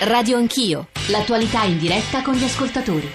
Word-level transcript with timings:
Radio 0.00 0.36
Anch'io, 0.36 0.88
l'attualità 1.08 1.62
in 1.64 1.78
diretta 1.78 2.20
con 2.22 2.34
gli 2.34 2.44
ascoltatori. 2.44 3.08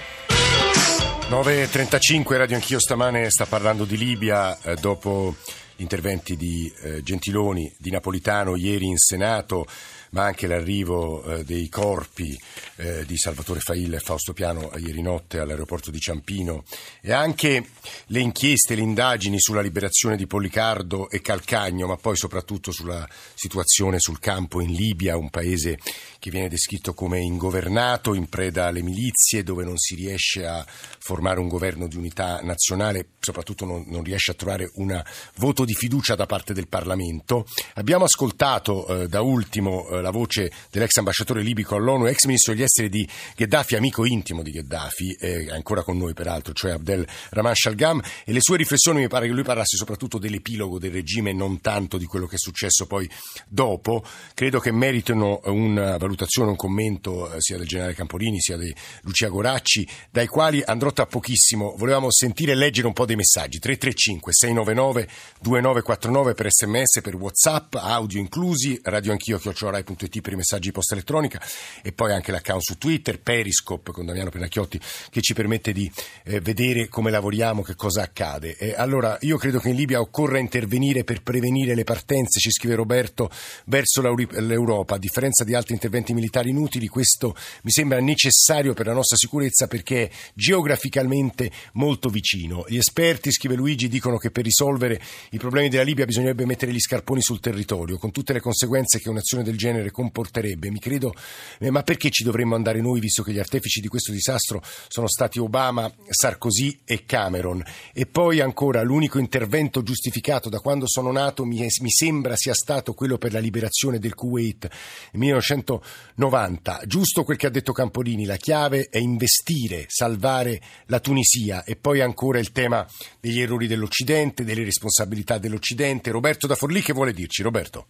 9.35, 1.28 2.36
Radio 2.36 2.56
Anch'io 2.56 2.80
stamane 2.80 3.30
sta 3.30 3.46
parlando 3.46 3.84
di 3.84 3.96
Libia 3.96 4.58
eh, 4.62 4.74
dopo 4.74 5.36
gli 5.76 5.82
interventi 5.82 6.36
di 6.36 6.72
eh, 6.82 7.02
Gentiloni, 7.02 7.72
di 7.78 7.90
Napolitano 7.90 8.56
ieri 8.56 8.86
in 8.86 8.96
Senato 8.96 9.66
ma 10.10 10.24
anche 10.24 10.46
l'arrivo 10.46 11.22
eh, 11.22 11.44
dei 11.44 11.68
corpi 11.68 12.38
eh, 12.76 13.04
di 13.06 13.16
Salvatore 13.16 13.60
Failla 13.60 13.96
e 13.96 14.00
Fausto 14.00 14.32
Piano 14.32 14.70
ieri 14.76 15.02
notte 15.02 15.38
all'aeroporto 15.38 15.90
di 15.90 15.98
Ciampino 15.98 16.64
e 17.00 17.12
anche 17.12 17.64
le 18.06 18.20
inchieste, 18.20 18.74
le 18.74 18.82
indagini 18.82 19.38
sulla 19.38 19.60
liberazione 19.60 20.16
di 20.16 20.26
Policardo 20.26 21.08
e 21.10 21.20
Calcagno, 21.20 21.86
ma 21.86 21.96
poi 21.96 22.16
soprattutto 22.16 22.72
sulla 22.72 23.06
situazione 23.34 23.98
sul 23.98 24.18
campo 24.18 24.60
in 24.60 24.72
Libia, 24.72 25.16
un 25.16 25.30
paese 25.30 25.78
che 26.18 26.30
viene 26.30 26.48
descritto 26.48 26.92
come 26.94 27.20
ingovernato, 27.20 28.14
in 28.14 28.28
preda 28.28 28.66
alle 28.66 28.82
milizie, 28.82 29.42
dove 29.42 29.64
non 29.64 29.78
si 29.78 29.94
riesce 29.94 30.46
a 30.46 30.64
formare 30.66 31.40
un 31.40 31.48
governo 31.48 31.86
di 31.86 31.96
unità 31.96 32.40
nazionale, 32.42 33.08
soprattutto 33.20 33.64
non, 33.64 33.84
non 33.86 34.02
riesce 34.02 34.32
a 34.32 34.34
trovare 34.34 34.70
un 34.74 35.02
voto 35.36 35.64
di 35.64 35.74
fiducia 35.74 36.14
da 36.14 36.26
parte 36.26 36.52
del 36.52 36.68
Parlamento. 36.68 37.46
Abbiamo 37.74 38.04
ascoltato 38.04 38.86
eh, 38.86 39.08
da 39.08 39.22
ultimo 39.22 39.88
eh, 39.88 39.99
la 40.00 40.10
voce 40.10 40.50
dell'ex 40.70 40.96
ambasciatore 40.96 41.42
libico 41.42 41.76
all'ONU, 41.76 42.06
ex 42.06 42.24
ministro 42.24 42.52
degli 42.52 42.62
esteri 42.62 42.88
di 42.88 43.08
Gheddafi, 43.36 43.76
amico 43.76 44.04
intimo 44.04 44.42
di 44.42 44.50
Gheddafi, 44.50 45.12
eh, 45.20 45.50
ancora 45.50 45.82
con 45.82 45.96
noi 45.96 46.14
peraltro, 46.14 46.52
cioè 46.52 46.72
Abdel 46.72 47.06
Rahman 47.30 47.54
Shalgam, 47.54 48.02
e 48.24 48.32
le 48.32 48.40
sue 48.40 48.56
riflessioni 48.56 49.00
mi 49.00 49.08
pare 49.08 49.26
che 49.26 49.32
lui 49.32 49.42
parlasse 49.42 49.76
soprattutto 49.76 50.18
dell'epilogo 50.18 50.78
del 50.78 50.90
regime, 50.90 51.32
non 51.32 51.60
tanto 51.60 51.98
di 51.98 52.06
quello 52.06 52.26
che 52.26 52.36
è 52.36 52.38
successo 52.38 52.86
poi 52.86 53.08
dopo. 53.46 54.04
Credo 54.34 54.60
che 54.60 54.72
meritino 54.72 55.40
una 55.44 55.96
valutazione, 55.96 56.50
un 56.50 56.56
commento 56.56 57.32
eh, 57.32 57.36
sia 57.40 57.56
del 57.56 57.66
generale 57.66 57.94
Camporini 57.94 58.40
sia 58.40 58.56
di 58.56 58.74
Lucia 59.02 59.28
Goracci, 59.28 59.86
dai 60.10 60.26
quali 60.26 60.62
andrò 60.64 60.92
tra 60.92 61.06
pochissimo. 61.06 61.74
Volevamo 61.76 62.10
sentire 62.10 62.52
e 62.52 62.56
leggere 62.56 62.86
un 62.86 62.92
po' 62.92 63.06
dei 63.06 63.16
messaggi. 63.16 63.58
335 63.58 64.32
699 64.32 65.08
2949 65.40 66.34
per 66.34 66.50
sms, 66.50 67.00
per 67.02 67.16
whatsapp, 67.16 67.74
audio 67.74 68.20
inclusi, 68.20 68.78
radio 68.82 69.12
anch'io, 69.12 69.38
chiocciorai.it 69.38 69.89
radio.it 69.90 70.20
per 70.20 70.32
i 70.32 70.36
messaggi 70.36 70.72
posta 70.72 70.94
elettronica 70.94 71.40
e 71.82 71.92
poi 71.92 72.12
anche 72.12 72.30
l'account 72.30 72.62
su 72.62 72.78
Twitter, 72.78 73.20
Periscope 73.20 73.92
con 73.92 74.06
Damiano 74.06 74.30
Pennacchiotti 74.30 74.80
che 75.10 75.20
ci 75.20 75.34
permette 75.34 75.72
di 75.72 75.90
eh, 76.24 76.40
vedere 76.40 76.88
come 76.88 77.10
lavoriamo, 77.10 77.62
che 77.62 77.74
cosa 77.74 78.02
accade. 78.02 78.56
E 78.56 78.74
allora 78.74 79.16
io 79.22 79.36
credo 79.36 79.58
che 79.58 79.70
in 79.70 79.76
Libia 79.76 80.00
occorra 80.00 80.38
intervenire 80.38 81.04
per 81.04 81.22
prevenire 81.22 81.74
le 81.74 81.84
partenze, 81.84 82.40
ci 82.40 82.50
scrive 82.50 82.74
Roberto, 82.74 83.30
verso 83.66 84.02
l'Europa. 84.02 84.94
A 84.94 84.98
differenza 84.98 85.44
di 85.44 85.54
altri 85.54 85.74
interventi 85.74 86.14
militari 86.14 86.50
inutili, 86.50 86.86
questo 86.86 87.34
mi 87.62 87.70
sembra 87.70 88.00
necessario 88.00 88.74
per 88.74 88.86
la 88.86 88.92
nostra 88.92 89.16
sicurezza 89.16 89.66
perché 89.66 90.04
è 90.04 90.10
geograficamente 90.34 91.50
molto 91.74 92.08
vicino. 92.08 92.64
Gli 92.68 92.76
esperti, 92.76 93.32
scrive 93.32 93.54
Luigi, 93.54 93.88
dicono 93.88 94.16
che 94.16 94.30
per 94.30 94.44
risolvere 94.44 95.00
i 95.30 95.38
problemi 95.38 95.68
della 95.68 95.82
Libia 95.82 96.04
bisognerebbe 96.04 96.46
mettere 96.46 96.72
gli 96.72 96.80
scarponi 96.80 97.20
sul 97.20 97.40
territorio, 97.40 97.98
con 97.98 98.10
tutte 98.10 98.32
le 98.32 98.40
conseguenze 98.40 98.98
che 98.98 99.08
un'azione 99.08 99.42
del 99.42 99.56
genere 99.56 99.79
genere 99.80 99.90
comporterebbe. 99.90 100.70
Mi 100.70 100.78
credo, 100.78 101.14
eh, 101.58 101.70
ma 101.70 101.82
perché 101.82 102.10
ci 102.10 102.22
dovremmo 102.22 102.54
andare 102.54 102.80
noi, 102.80 103.00
visto 103.00 103.22
che 103.22 103.32
gli 103.32 103.38
artefici 103.38 103.80
di 103.80 103.88
questo 103.88 104.12
disastro 104.12 104.62
sono 104.88 105.08
stati 105.08 105.38
Obama, 105.38 105.92
Sarkozy 106.08 106.80
e 106.84 107.04
Cameron? 107.04 107.62
E 107.92 108.06
poi 108.06 108.40
ancora, 108.40 108.82
l'unico 108.82 109.18
intervento 109.18 109.82
giustificato 109.82 110.48
da 110.48 110.58
quando 110.58 110.86
sono 110.86 111.10
nato 111.10 111.44
mi, 111.44 111.66
mi 111.80 111.90
sembra 111.90 112.36
sia 112.36 112.54
stato 112.54 112.92
quello 112.92 113.18
per 113.18 113.32
la 113.32 113.38
liberazione 113.38 113.98
del 113.98 114.14
Kuwait 114.14 114.68
nel 115.12 115.20
1990. 115.20 116.82
Giusto 116.86 117.24
quel 117.24 117.36
che 117.36 117.46
ha 117.46 117.50
detto 117.50 117.72
Campolini, 117.72 118.24
la 118.24 118.36
chiave 118.36 118.88
è 118.90 118.98
investire, 118.98 119.86
salvare 119.88 120.60
la 120.86 121.00
Tunisia 121.00 121.64
e 121.64 121.76
poi 121.76 122.00
ancora 122.00 122.38
il 122.38 122.52
tema 122.52 122.86
degli 123.18 123.40
errori 123.40 123.66
dell'Occidente, 123.66 124.44
delle 124.44 124.64
responsabilità 124.64 125.38
dell'Occidente. 125.38 126.10
Roberto 126.10 126.46
da 126.46 126.54
Forlì 126.54 126.82
che 126.82 126.92
vuole 126.92 127.12
dirci? 127.12 127.42
Roberto. 127.42 127.86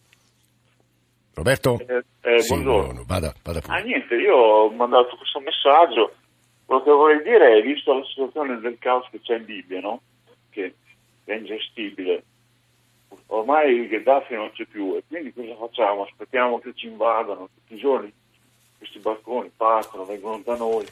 Roberto? 1.34 1.78
Eh, 1.86 2.04
eh, 2.22 2.40
sì, 2.40 2.54
buongiorno. 2.54 3.04
Vada, 3.06 3.34
vada 3.42 3.60
pure. 3.60 3.76
Ah, 3.76 3.80
niente, 3.80 4.14
io 4.14 4.34
ho 4.34 4.70
mandato 4.70 5.16
questo 5.16 5.40
messaggio. 5.40 6.14
Quello 6.64 6.82
che 6.82 6.90
vorrei 6.90 7.22
dire 7.22 7.58
è, 7.58 7.62
visto 7.62 7.92
la 7.92 8.04
situazione 8.04 8.60
del 8.60 8.78
caos 8.78 9.08
che 9.10 9.20
c'è 9.20 9.36
in 9.36 9.44
Libia, 9.44 9.80
no? 9.80 10.02
che 10.50 10.74
è 11.24 11.32
ingestibile, 11.32 12.22
ormai 13.26 13.88
Gheddafi 13.88 14.34
non 14.34 14.50
c'è 14.52 14.66
più 14.66 14.96
e 14.96 15.02
quindi 15.06 15.32
cosa 15.32 15.56
facciamo? 15.56 16.04
Aspettiamo 16.04 16.60
che 16.60 16.72
ci 16.74 16.86
invadano 16.86 17.48
tutti 17.54 17.74
i 17.74 17.78
giorni 17.78 18.12
questi 18.80 18.98
barconi, 18.98 19.50
partono, 19.54 20.06
vengono 20.06 20.40
da 20.42 20.56
noi. 20.56 20.86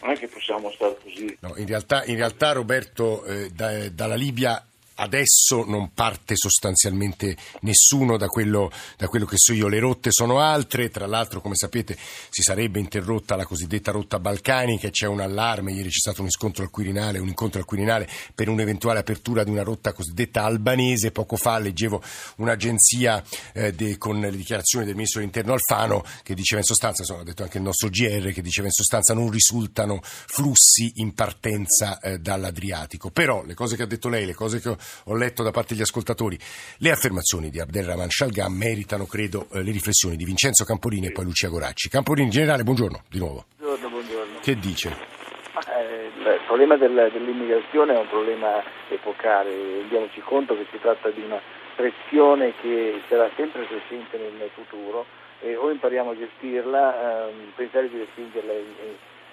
Non 0.00 0.10
è 0.10 0.18
che 0.18 0.28
possiamo 0.28 0.70
stare 0.70 0.96
così. 1.02 1.36
No, 1.40 1.54
in, 1.56 1.66
realtà, 1.66 2.04
in 2.04 2.16
realtà 2.16 2.52
Roberto, 2.52 3.24
eh, 3.24 3.50
da, 3.50 3.88
dalla 3.90 4.14
Libia 4.14 4.64
Adesso 4.94 5.64
non 5.64 5.92
parte 5.94 6.34
sostanzialmente 6.36 7.36
nessuno 7.60 8.16
da 8.16 8.26
quello, 8.26 8.70
da 8.96 9.08
quello, 9.08 9.26
che 9.26 9.36
so 9.36 9.52
io, 9.52 9.68
le 9.68 9.78
rotte 9.78 10.10
sono 10.10 10.40
altre, 10.40 10.90
tra 10.90 11.06
l'altro 11.06 11.40
come 11.40 11.54
sapete 11.56 11.96
si 12.28 12.42
sarebbe 12.42 12.78
interrotta 12.78 13.36
la 13.36 13.46
cosiddetta 13.46 13.90
rotta 13.90 14.18
balcanica, 14.18 14.90
c'è 14.90 15.06
un 15.06 15.20
allarme, 15.20 15.72
ieri 15.72 15.88
c'è 15.88 15.98
stato 15.98 16.20
un 16.20 16.28
incontro 16.32 16.62
al 16.62 16.70
Quirinale, 16.70 17.18
un 17.18 17.28
incontro 17.28 17.58
al 17.58 17.66
Quirinale 17.66 18.08
per 18.34 18.48
un'eventuale 18.48 19.00
apertura 19.00 19.44
di 19.44 19.50
una 19.50 19.62
rotta 19.62 19.92
cosiddetta 19.92 20.44
albanese, 20.44 21.10
poco 21.10 21.36
fa 21.36 21.58
leggevo 21.58 22.02
un'agenzia 22.36 23.22
eh, 23.52 23.72
de, 23.72 23.98
con 23.98 24.20
le 24.20 24.30
dichiarazioni 24.30 24.84
del 24.84 24.94
ministro 24.94 25.20
dell'interno 25.20 25.52
Alfano 25.52 26.04
che 26.22 26.34
diceva 26.34 26.60
in 26.60 26.66
sostanza, 26.66 27.02
insomma 27.02 27.20
ha 27.20 27.24
detto 27.24 27.42
anche 27.42 27.58
il 27.58 27.64
nostro 27.64 27.88
GR, 27.88 28.32
che 28.32 28.42
diceva 28.42 28.66
in 28.66 28.72
sostanza 28.72 29.14
non 29.14 29.30
risultano 29.30 30.00
flussi 30.02 30.92
in 30.96 31.14
partenza 31.14 31.98
eh, 32.00 32.18
dall'Adriatico, 32.18 33.10
però 33.10 33.44
le 33.44 33.54
cose 33.54 33.76
che 33.76 33.82
ha 33.82 33.86
detto 33.86 34.08
lei, 34.08 34.26
le 34.26 34.34
cose 34.34 34.60
che 34.60 34.68
ho 34.68 34.78
ho 35.04 35.16
letto 35.16 35.42
da 35.42 35.50
parte 35.50 35.74
degli 35.74 35.82
ascoltatori. 35.82 36.38
Le 36.78 36.90
affermazioni 36.90 37.50
di 37.50 37.60
Abdelrahman 37.60 38.10
Shalgam 38.10 38.52
meritano, 38.52 39.06
credo, 39.06 39.46
eh, 39.52 39.62
le 39.62 39.70
riflessioni 39.70 40.16
di 40.16 40.24
Vincenzo 40.24 40.64
Campolini 40.64 41.06
e 41.06 41.12
poi 41.12 41.24
Lucia 41.24 41.48
Goracci. 41.48 41.88
Campolini, 41.88 42.30
generale, 42.30 42.62
buongiorno 42.62 43.02
di 43.08 43.18
nuovo. 43.18 43.44
Buongiorno, 43.56 43.88
buongiorno. 43.88 44.38
Che 44.40 44.56
dice? 44.56 44.88
Eh, 44.88 46.10
il 46.18 46.40
problema 46.46 46.76
del, 46.76 47.10
dell'immigrazione 47.12 47.94
è 47.94 47.98
un 47.98 48.08
problema 48.08 48.62
epocale, 48.88 49.50
rendiamoci 49.50 50.20
conto 50.20 50.54
che 50.54 50.66
si 50.70 50.78
tratta 50.80 51.10
di 51.10 51.22
una 51.22 51.40
pressione 51.76 52.54
che 52.60 53.00
sarà 53.08 53.30
sempre 53.36 53.64
presente 53.64 54.18
nel 54.18 54.50
futuro 54.54 55.06
e 55.40 55.56
o 55.56 55.70
impariamo 55.70 56.10
a 56.10 56.16
gestirla, 56.16 57.28
ehm, 57.28 57.52
pensare 57.56 57.88
di 57.90 57.98
respingerla 57.98 58.52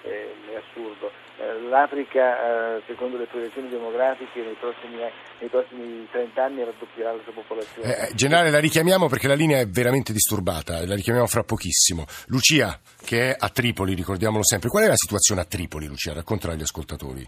è, 0.02 0.52
è, 0.52 0.56
assurdo. 0.56 1.10
Eh, 1.38 1.60
L'Africa, 1.68 2.76
eh, 2.76 2.82
secondo 2.86 3.16
le 3.16 3.26
proiezioni 3.26 3.68
demografiche, 3.68 4.40
nei 4.42 4.56
prossimi, 4.58 4.96
nei 5.38 5.48
prossimi 5.48 6.06
30 6.10 6.42
anni 6.42 6.64
raddoppierà 6.64 7.12
la 7.12 7.22
sua 7.22 7.32
popolazione. 7.32 7.96
Eh, 7.96 8.08
eh, 8.08 8.14
generale, 8.14 8.50
la 8.50 8.60
richiamiamo 8.60 9.08
perché 9.08 9.28
la 9.28 9.34
linea 9.34 9.58
è 9.60 9.66
veramente 9.66 10.12
disturbata, 10.12 10.84
la 10.86 10.94
richiamiamo 10.94 11.26
fra 11.26 11.42
pochissimo. 11.42 12.04
Lucia, 12.26 12.78
che 13.04 13.30
è 13.30 13.36
a 13.38 13.48
Tripoli, 13.48 13.94
ricordiamolo 13.94 14.44
sempre. 14.44 14.68
Qual 14.68 14.84
è 14.84 14.88
la 14.88 14.96
situazione 14.96 15.40
a 15.40 15.44
Tripoli, 15.44 15.86
Lucia? 15.86 16.12
Racconta 16.12 16.50
agli 16.50 16.62
ascoltatori. 16.62 17.26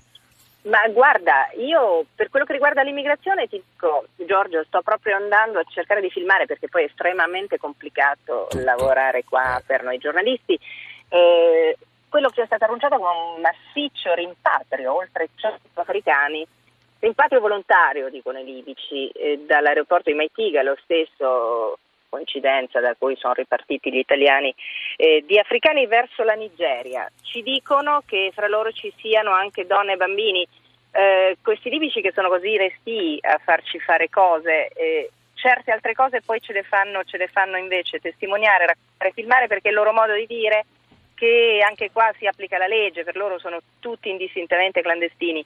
Ma 0.62 0.86
guarda, 0.92 1.50
io 1.58 2.06
per 2.14 2.28
quello 2.28 2.44
che 2.44 2.52
riguarda 2.52 2.82
l'immigrazione 2.82 3.48
ti 3.48 3.60
dico, 3.72 4.06
Giorgio, 4.14 4.62
sto 4.64 4.80
proprio 4.82 5.16
andando 5.16 5.58
a 5.58 5.64
cercare 5.68 6.00
di 6.00 6.08
filmare 6.08 6.46
perché 6.46 6.68
poi 6.68 6.82
è 6.82 6.86
estremamente 6.86 7.58
complicato 7.58 8.46
Tutto. 8.48 8.62
lavorare 8.62 9.24
qua 9.24 9.58
eh. 9.58 9.62
per 9.66 9.82
noi 9.82 9.98
giornalisti. 9.98 10.56
Eh, 11.08 11.76
quello 12.12 12.28
che 12.28 12.42
è 12.42 12.44
stato 12.44 12.66
annunciato 12.66 12.98
come 12.98 13.36
un 13.36 13.40
massiccio 13.40 14.12
rimpatrio, 14.12 14.94
oltre 14.94 15.30
100 15.34 15.80
africani, 15.80 16.46
rimpatrio 16.98 17.40
volontario, 17.40 18.10
dicono 18.10 18.38
i 18.38 18.44
libici, 18.44 19.08
eh, 19.08 19.38
dall'aeroporto 19.46 20.10
di 20.10 20.16
Maitiga, 20.16 20.62
lo 20.62 20.76
stesso 20.82 21.78
coincidenza 22.10 22.80
da 22.80 22.94
cui 22.98 23.16
sono 23.16 23.32
ripartiti 23.32 23.90
gli 23.90 23.96
italiani, 23.96 24.54
eh, 24.98 25.24
di 25.26 25.38
africani 25.38 25.86
verso 25.86 26.22
la 26.22 26.34
Nigeria. 26.34 27.10
Ci 27.22 27.42
dicono 27.42 28.02
che 28.04 28.30
fra 28.34 28.46
loro 28.46 28.70
ci 28.72 28.92
siano 28.98 29.30
anche 29.32 29.66
donne 29.66 29.94
e 29.94 29.96
bambini. 29.96 30.46
Eh, 30.90 31.38
questi 31.42 31.70
libici 31.70 32.02
che 32.02 32.12
sono 32.12 32.28
così 32.28 32.58
resti 32.58 33.18
a 33.22 33.40
farci 33.42 33.80
fare 33.80 34.10
cose, 34.10 34.68
eh, 34.68 35.10
certe 35.32 35.70
altre 35.70 35.94
cose 35.94 36.20
poi 36.20 36.42
ce 36.42 36.52
le, 36.52 36.62
fanno, 36.62 37.04
ce 37.04 37.16
le 37.16 37.28
fanno 37.28 37.56
invece 37.56 38.00
testimoniare, 38.00 38.66
raccontare, 38.66 39.12
filmare 39.14 39.46
perché 39.46 39.68
il 39.68 39.74
loro 39.74 39.94
modo 39.94 40.12
di 40.12 40.26
dire 40.26 40.66
che 41.22 41.64
anche 41.64 41.92
qua 41.92 42.12
si 42.18 42.26
applica 42.26 42.58
la 42.58 42.66
legge, 42.66 43.04
per 43.04 43.14
loro 43.14 43.38
sono 43.38 43.60
tutti 43.78 44.10
indistintamente 44.10 44.82
clandestini, 44.82 45.44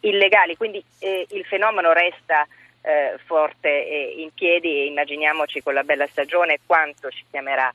illegali, 0.00 0.56
quindi 0.56 0.82
eh, 0.98 1.28
il 1.30 1.44
fenomeno 1.44 1.92
resta 1.92 2.44
eh, 2.80 3.14
forte 3.24 3.68
eh, 3.68 4.14
in 4.16 4.34
piedi 4.34 4.80
e 4.80 4.86
immaginiamoci 4.86 5.62
con 5.62 5.74
la 5.74 5.84
bella 5.84 6.08
stagione 6.08 6.58
quanto 6.66 7.08
ci 7.10 7.24
chiamerà 7.30 7.72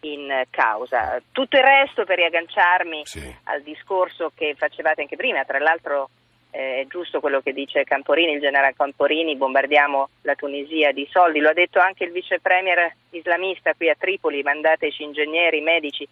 in 0.00 0.44
causa. 0.50 1.18
Tutto 1.32 1.56
il 1.56 1.62
resto 1.62 2.04
per 2.04 2.18
riagganciarmi 2.18 3.06
sì. 3.06 3.36
al 3.44 3.62
discorso 3.62 4.30
che 4.34 4.54
facevate 4.54 5.00
anche 5.00 5.16
prima, 5.16 5.46
tra 5.46 5.58
l'altro 5.58 6.10
eh, 6.50 6.82
è 6.82 6.86
giusto 6.88 7.20
quello 7.20 7.40
che 7.40 7.54
dice 7.54 7.84
Camporini, 7.84 8.34
il 8.34 8.40
generale 8.40 8.74
Camporini, 8.76 9.34
bombardiamo 9.34 10.10
la 10.22 10.34
Tunisia 10.34 10.92
di 10.92 11.08
soldi, 11.10 11.40
lo 11.40 11.48
ha 11.48 11.54
detto 11.54 11.78
anche 11.78 12.04
il 12.04 12.12
vice 12.12 12.38
premier 12.38 12.94
islamista 13.10 13.72
qui 13.72 13.88
a 13.88 13.96
Tripoli, 13.98 14.42
mandateci 14.42 15.02
ingegneri, 15.02 15.62
medici. 15.62 16.06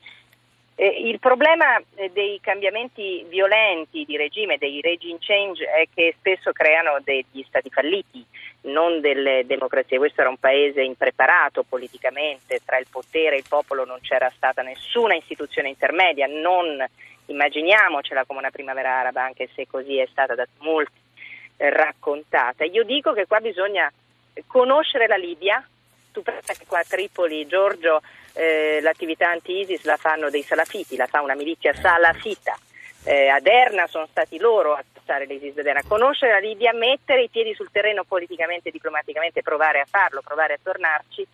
Eh, 0.83 1.09
il 1.11 1.19
problema 1.19 1.79
eh, 1.97 2.09
dei 2.11 2.41
cambiamenti 2.41 3.23
violenti 3.29 4.07
di 4.07 4.17
regime, 4.17 4.57
dei 4.57 4.81
regime 4.81 5.19
change, 5.21 5.63
è 5.67 5.87
che 5.95 6.15
spesso 6.17 6.53
creano 6.53 6.99
degli 7.05 7.45
stati 7.47 7.69
falliti, 7.69 8.25
non 8.63 9.03
delle 9.03 9.45
democrazie. 9.45 9.99
Questo 9.99 10.23
era 10.23 10.31
un 10.31 10.39
paese 10.39 10.81
impreparato 10.81 11.65
politicamente, 11.65 12.63
tra 12.65 12.79
il 12.79 12.87
potere 12.91 13.35
e 13.35 13.41
il 13.41 13.45
popolo 13.47 13.85
non 13.85 14.01
c'era 14.01 14.33
stata 14.35 14.63
nessuna 14.63 15.15
istituzione 15.15 15.69
intermedia, 15.69 16.27
non 16.27 16.83
immaginiamocela 17.27 18.25
come 18.25 18.39
una 18.39 18.51
primavera 18.51 19.01
araba, 19.01 19.23
anche 19.23 19.51
se 19.55 19.67
così 19.67 19.99
è 19.99 20.09
stata 20.11 20.35
da 20.35 20.47
molti 20.61 20.99
eh, 21.59 21.69
raccontata. 21.69 22.65
Io 22.65 22.85
dico 22.85 23.13
che 23.13 23.27
qua 23.27 23.41
bisogna 23.41 23.93
conoscere 24.47 25.07
la 25.07 25.17
Libia, 25.17 25.63
tu 26.11 26.23
pensa 26.23 26.55
che 26.55 26.65
qua 26.67 26.79
a 26.79 26.85
Tripoli, 26.89 27.47
Giorgio, 27.47 28.01
eh, 28.35 28.81
l'attività 28.81 29.31
anti-ISIS 29.31 29.85
la 29.85 29.97
fanno 29.97 30.31
dei 30.31 30.43
salafiti, 30.43 30.97
la 30.97 31.07
fa 31.07 31.21
una 31.21 31.35
milizia 31.35 31.75
salafita. 31.75 32.57
Eh, 33.03 33.29
a 33.29 33.41
Derna 33.41 33.87
sono 33.87 34.07
stati 34.11 34.39
loro 34.39 34.75
a 34.75 34.85
passare 34.93 35.25
l'ISIS 35.25 35.55
da 35.55 35.63
Derna. 35.63 35.83
Conoscere 35.87 36.33
la 36.33 36.39
Libia, 36.39 36.73
mettere 36.73 37.23
i 37.23 37.29
piedi 37.29 37.55
sul 37.55 37.71
terreno 37.71 38.05
politicamente 38.05 38.69
e 38.69 38.73
diplomaticamente, 38.73 39.43
provare 39.43 39.81
a 39.81 39.87
farlo, 39.89 40.21
provare 40.23 40.55
a 40.55 40.59
tornarci, 40.63 41.27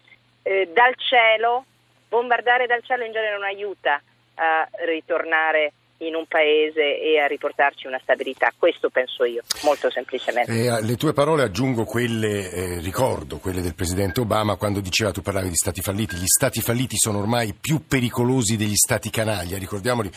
eh, 0.42 0.68
dal 0.72 0.94
cielo, 0.96 1.64
bombardare 2.08 2.66
dal 2.66 2.82
cielo 2.82 3.04
in 3.04 3.12
genere 3.12 3.32
non 3.32 3.44
aiuta 3.44 4.00
a 4.36 4.68
ritornare 4.84 5.72
in 5.98 6.14
un 6.14 6.26
paese 6.26 7.00
e 7.00 7.18
a 7.18 7.26
riportarci 7.26 7.86
una 7.86 7.98
stabilità. 8.02 8.52
Questo 8.56 8.90
penso 8.90 9.24
io, 9.24 9.42
molto 9.62 9.90
semplicemente. 9.90 10.52
E 10.52 10.68
alle 10.68 10.92
eh, 10.92 10.96
tue 10.96 11.12
parole 11.12 11.42
aggiungo 11.42 11.84
quelle, 11.84 12.50
eh, 12.50 12.80
ricordo, 12.80 13.38
quelle 13.38 13.62
del 13.62 13.74
Presidente 13.74 14.20
Obama 14.20 14.56
quando 14.56 14.80
diceva, 14.80 15.12
tu 15.12 15.22
parlavi 15.22 15.48
di 15.48 15.56
stati 15.56 15.80
falliti, 15.80 16.16
gli 16.16 16.26
stati 16.26 16.60
falliti 16.60 16.96
sono 16.98 17.18
ormai 17.18 17.54
più 17.58 17.86
pericolosi 17.86 18.56
degli 18.56 18.74
stati 18.74 19.08
canaglia. 19.10 19.56
Ricordiamolo 19.56 20.10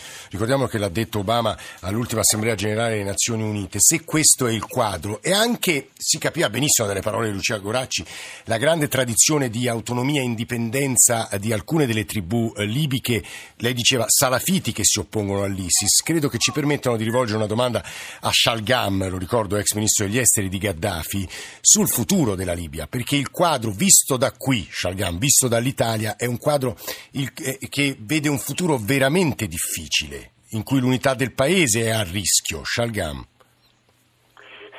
che 0.67 0.77
l'ha 0.77 0.89
detto 0.89 1.19
Obama 1.19 1.57
all'ultima 1.81 2.21
Assemblea 2.21 2.55
Generale 2.55 2.95
delle 2.95 3.03
Nazioni 3.03 3.43
Unite. 3.43 3.79
Se 3.79 4.03
questo 4.03 4.47
è 4.47 4.51
il 4.51 4.65
quadro, 4.65 5.21
e 5.21 5.31
anche 5.31 5.89
si 5.95 6.17
capiva 6.17 6.49
benissimo 6.49 6.87
dalle 6.87 7.01
parole 7.01 7.27
di 7.27 7.33
Lucia 7.33 7.57
Goracci, 7.57 8.03
la 8.45 8.57
grande 8.57 8.87
tradizione 8.87 9.49
di 9.49 9.67
autonomia 9.67 10.21
e 10.21 10.25
indipendenza 10.25 11.29
di 11.39 11.53
alcune 11.53 11.85
delle 11.85 12.05
tribù 12.05 12.51
eh, 12.57 12.65
libiche, 12.65 13.23
lei 13.57 13.73
diceva 13.73 14.05
salafiti 14.07 14.71
che 14.71 14.83
si 14.83 14.99
oppongono 14.99 15.43
all'Islam 15.43 15.68
l'ISIS 15.69 16.01
credo 16.01 16.27
che 16.27 16.39
ci 16.39 16.51
permettano 16.51 16.97
di 16.97 17.03
rivolgere 17.03 17.37
una 17.37 17.45
domanda 17.45 17.83
a 18.21 18.31
Shalgam, 18.31 19.07
lo 19.07 19.17
ricordo 19.17 19.55
ex 19.55 19.73
ministro 19.73 20.05
degli 20.05 20.17
esteri 20.17 20.49
di 20.49 20.57
Gheddafi, 20.57 21.29
sul 21.61 21.87
futuro 21.87 22.35
della 22.35 22.53
Libia, 22.53 22.87
perché 22.87 23.15
il 23.15 23.29
quadro 23.29 23.71
visto 23.71 24.17
da 24.17 24.31
qui, 24.31 24.67
Shalgam, 24.69 25.19
visto 25.19 25.47
dall'Italia, 25.47 26.15
è 26.15 26.25
un 26.25 26.37
quadro 26.37 26.77
eh, 27.11 27.31
che 27.69 27.95
vede 27.99 28.29
un 28.29 28.39
futuro 28.39 28.77
veramente 28.77 29.47
difficile, 29.47 30.31
in 30.49 30.63
cui 30.63 30.79
l'unità 30.79 31.13
del 31.13 31.33
paese 31.33 31.83
è 31.83 31.89
a 31.89 32.03
rischio. 32.03 32.63
Shalgam. 32.63 33.25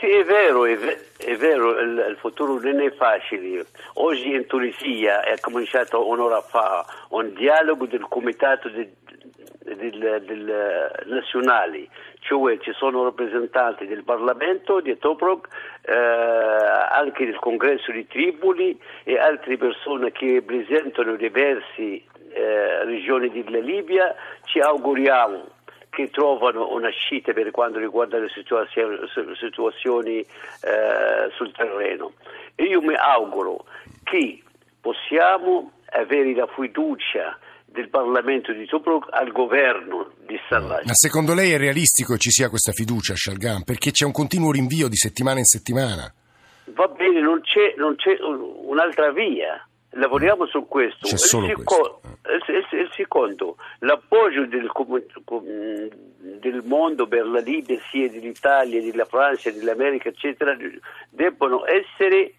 Sì, 0.01 0.07
è 0.07 0.25
vero, 0.25 0.65
è, 0.65 0.79
è 1.19 1.37
vero, 1.37 1.79
il, 1.79 2.07
il, 2.09 2.17
futuro 2.17 2.59
non 2.59 2.81
è 2.81 2.91
facile. 2.93 3.67
Oggi 3.97 4.33
in 4.33 4.47
Tunisia 4.47 5.21
è 5.21 5.39
cominciato 5.41 6.09
un'ora 6.09 6.41
fa 6.41 6.87
un 7.11 7.35
dialogo 7.35 7.85
del 7.85 8.07
comitato 8.09 8.71
di, 8.71 8.89
del, 9.63 10.23
del, 10.25 11.05
nazionali, 11.05 11.87
cioè 12.21 12.59
ci 12.61 12.73
sono 12.73 13.05
rappresentanti 13.05 13.87
del 13.87 14.03
Parlamento 14.03 14.81
di 14.81 14.97
Tobruk, 14.97 15.49
eh, 15.83 15.93
anche 15.93 17.27
del 17.27 17.39
Congresso 17.39 17.93
di 17.93 18.07
Tripoli 18.07 18.81
e 19.05 19.19
altre 19.19 19.59
persone 19.59 20.13
che 20.13 20.37
rappresentano 20.37 21.15
diverse 21.17 22.05
eh, 22.33 22.85
regioni 22.85 23.29
della 23.29 23.59
Libia, 23.59 24.15
ci 24.45 24.61
auguriamo 24.61 25.59
che 26.05 26.11
trovano 26.11 26.73
una 26.73 26.89
uscita 26.89 27.33
per 27.33 27.51
quanto 27.51 27.79
riguarda 27.79 28.19
le 28.19 28.29
situazioni, 28.29 30.21
eh, 30.21 31.31
sul 31.35 31.53
terreno. 31.53 32.13
E 32.55 32.65
io 32.65 32.81
mi 32.81 32.95
auguro 32.95 33.65
che 34.03 34.43
possiamo 34.81 35.73
avere 35.93 36.35
la 36.35 36.47
fiducia 36.47 37.39
del 37.65 37.89
Parlamento 37.89 38.53
di 38.53 38.67
Tobruk 38.67 39.07
al 39.11 39.31
governo 39.31 40.11
di 40.27 40.39
Sarraj. 40.49 40.85
Ma 40.85 40.95
secondo 40.95 41.35
lei 41.35 41.53
è 41.53 41.59
realistico 41.59 42.15
che 42.15 42.19
ci 42.19 42.31
sia 42.31 42.49
questa 42.49 42.73
fiducia, 42.73 43.15
Shalgan? 43.15 43.65
Perché 43.65 43.93
c'è 43.93 44.05
un 44.05 44.13
continuo 44.13 44.51
rinvio 44.51 44.89
di 44.89 44.97
settimana 44.97 45.39
in 45.39 45.45
settimana. 45.45 46.13
Va 46.75 46.87
bene, 46.89 47.21
non 47.21 47.41
c'è, 47.43 47.75
non 47.77 47.95
c'è 47.97 48.19
un'altra 48.21 49.13
via. 49.13 49.65
Lavoriamo 49.95 50.47
su 50.47 50.67
questo. 50.67 51.07
C'è 51.07 51.17
solo 51.17 51.47
il, 51.47 51.55
questo. 51.65 52.01
Il, 52.49 52.79
il, 52.79 52.91
secondo, 52.93 53.57
l'appoggio 53.81 54.47
del, 54.47 54.71
del, 56.39 56.63
mondo 56.65 57.09
per 57.09 57.27
la 57.27 57.41
Libia, 57.41 57.79
sia 57.91 58.09
dell'Italia, 58.09 58.81
della 58.81 59.05
Francia, 59.05 59.51
dell'America, 59.51 60.11
eccetera, 60.11 60.57
debbono 61.09 61.65
essere 61.67 62.35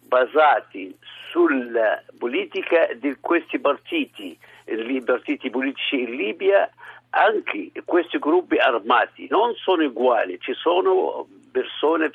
basati 0.00 0.96
sulla 1.30 2.02
politica 2.18 2.88
di 2.98 3.16
questi 3.20 3.58
partiti, 3.60 4.36
i 4.64 5.02
partiti 5.02 5.50
politici 5.50 6.00
in 6.00 6.16
Libia, 6.16 6.68
anche 7.10 7.70
questi 7.84 8.18
gruppi 8.18 8.58
armati 8.58 9.26
non 9.30 9.54
sono 9.54 9.84
uguali, 9.84 10.38
ci 10.40 10.54
sono 10.54 11.26
persone 11.52 12.10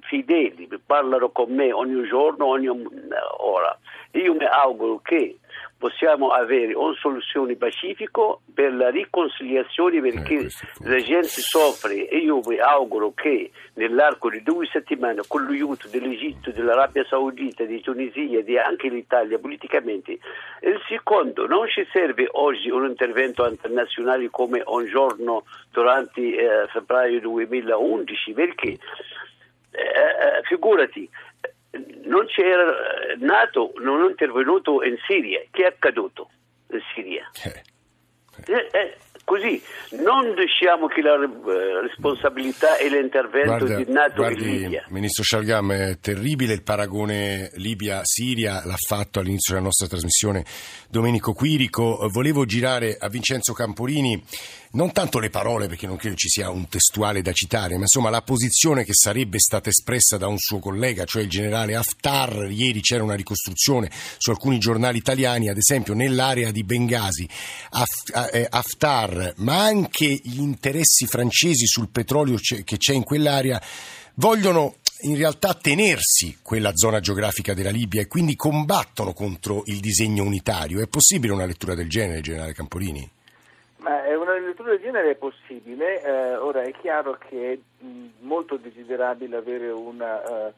fideli, 0.00 0.68
parlano 0.86 1.28
con 1.30 1.52
me 1.52 1.72
ogni 1.72 2.06
giorno, 2.08 2.46
ogni 2.46 2.68
ora. 2.68 3.78
Io 4.12 4.32
mi 4.32 4.44
auguro 4.46 5.00
che 5.02 5.38
possiamo 5.78 6.28
avere 6.28 6.72
una 6.74 6.94
soluzione 6.94 7.54
pacifica 7.56 8.22
per 8.54 8.72
la 8.72 8.88
riconciliazione 8.88 10.00
perché 10.00 10.34
eh, 10.34 10.50
la 10.80 10.96
gente 10.96 11.28
soffre 11.28 12.08
e 12.08 12.16
io 12.18 12.40
vi 12.40 12.58
auguro 12.58 13.12
che 13.14 13.50
nell'arco 13.74 14.30
di 14.30 14.42
due 14.42 14.66
settimane 14.66 15.20
con 15.26 15.44
l'aiuto 15.44 15.88
dell'Egitto, 15.88 16.50
dell'Arabia 16.50 17.04
Saudita, 17.04 17.64
di 17.64 17.80
Tunisia 17.80 18.42
e 18.44 18.58
anche 18.58 18.88
l'Italia 18.88 19.38
politicamente, 19.38 20.12
il 20.12 20.80
secondo 20.88 21.46
non 21.46 21.68
ci 21.68 21.86
serve 21.92 22.26
oggi 22.32 22.70
un 22.70 22.86
intervento 22.86 23.46
internazionale 23.46 24.30
come 24.30 24.62
un 24.64 24.86
giorno 24.86 25.44
durante 25.70 26.20
eh, 26.20 26.66
febbraio 26.68 27.20
2011 27.20 28.32
perché 28.32 28.68
eh, 28.68 29.78
eh 29.78 30.42
figurati 30.44 31.08
non 32.04 32.26
c'era 32.26 32.72
nato, 33.18 33.72
non 33.82 34.02
è 34.02 34.10
intervenuto 34.10 34.82
in 34.82 34.96
Siria. 35.06 35.42
Che 35.50 35.62
è 35.62 35.66
accaduto 35.66 36.30
in 36.70 36.80
Siria? 36.94 37.30
Eh. 37.44 37.62
Eh, 38.44 38.68
eh, 38.70 38.96
così 39.24 39.60
non 40.02 40.34
diciamo 40.34 40.86
che 40.86 41.00
la 41.00 41.14
eh, 41.14 41.80
responsabilità 41.80 42.76
e 42.76 42.88
l'intervento 42.88 43.64
guarda, 43.64 43.76
di 43.76 43.90
NATO 43.90 44.14
guardi, 44.16 44.44
in 44.44 44.60
Libia. 44.60 44.84
Ministro 44.90 45.22
Scialgam, 45.22 45.72
è 45.72 45.98
terribile 45.98 46.52
il 46.52 46.62
paragone 46.62 47.50
Libia-Siria, 47.54 48.62
l'ha 48.64 48.76
fatto 48.76 49.20
all'inizio 49.20 49.54
della 49.54 49.64
nostra 49.64 49.86
trasmissione 49.86 50.44
Domenico 50.88 51.32
Quirico. 51.32 52.08
Volevo 52.12 52.44
girare 52.44 52.96
a 52.98 53.08
Vincenzo 53.08 53.52
Camporini 53.52 54.22
non 54.76 54.92
tanto 54.92 55.18
le 55.18 55.30
parole, 55.30 55.68
perché 55.68 55.86
non 55.86 55.96
credo 55.96 56.16
ci 56.16 56.28
sia 56.28 56.50
un 56.50 56.68
testuale 56.68 57.22
da 57.22 57.32
citare, 57.32 57.74
ma 57.76 57.82
insomma 57.82 58.10
la 58.10 58.20
posizione 58.20 58.84
che 58.84 58.92
sarebbe 58.92 59.38
stata 59.38 59.70
espressa 59.70 60.18
da 60.18 60.28
un 60.28 60.38
suo 60.38 60.58
collega, 60.58 61.04
cioè 61.04 61.22
il 61.22 61.30
generale 61.30 61.74
Haftar. 61.74 62.50
Ieri 62.50 62.82
c'era 62.82 63.02
una 63.02 63.14
ricostruzione 63.14 63.90
su 64.18 64.30
alcuni 64.30 64.58
giornali 64.58 64.98
italiani, 64.98 65.48
ad 65.48 65.56
esempio 65.56 65.94
nell'area 65.94 66.50
di 66.50 66.62
Bengasi, 66.62 67.26
eh, 68.32 68.46
Haftar, 68.50 69.32
ma 69.38 69.64
anche 69.64 70.20
gli 70.22 70.40
interessi 70.40 71.06
francesi 71.06 71.66
sul 71.66 71.88
petrolio 71.88 72.36
che 72.36 72.76
c'è 72.76 72.92
in 72.92 73.02
quell'area, 73.02 73.60
vogliono 74.16 74.76
in 75.00 75.16
realtà 75.16 75.54
tenersi 75.54 76.38
quella 76.42 76.72
zona 76.74 77.00
geografica 77.00 77.54
della 77.54 77.70
Libia 77.70 78.02
e 78.02 78.06
quindi 78.06 78.36
combattono 78.36 79.14
contro 79.14 79.62
il 79.66 79.80
disegno 79.80 80.22
unitario. 80.22 80.82
È 80.82 80.86
possibile 80.86 81.32
una 81.32 81.46
lettura 81.46 81.74
del 81.74 81.88
genere, 81.88 82.20
generale 82.20 82.52
Camporini? 82.52 83.15
Ma 83.86 84.02
una 84.18 84.36
lettura 84.36 84.70
del 84.70 84.80
genere 84.80 85.10
è 85.10 85.14
possibile, 85.14 86.02
eh, 86.02 86.34
ora 86.34 86.62
è 86.62 86.72
chiaro 86.72 87.16
che 87.18 87.52
è 87.52 87.84
molto 88.18 88.56
desiderabile 88.56 89.36
avere 89.36 89.70
una, 89.70 90.48
uh, 90.48 90.52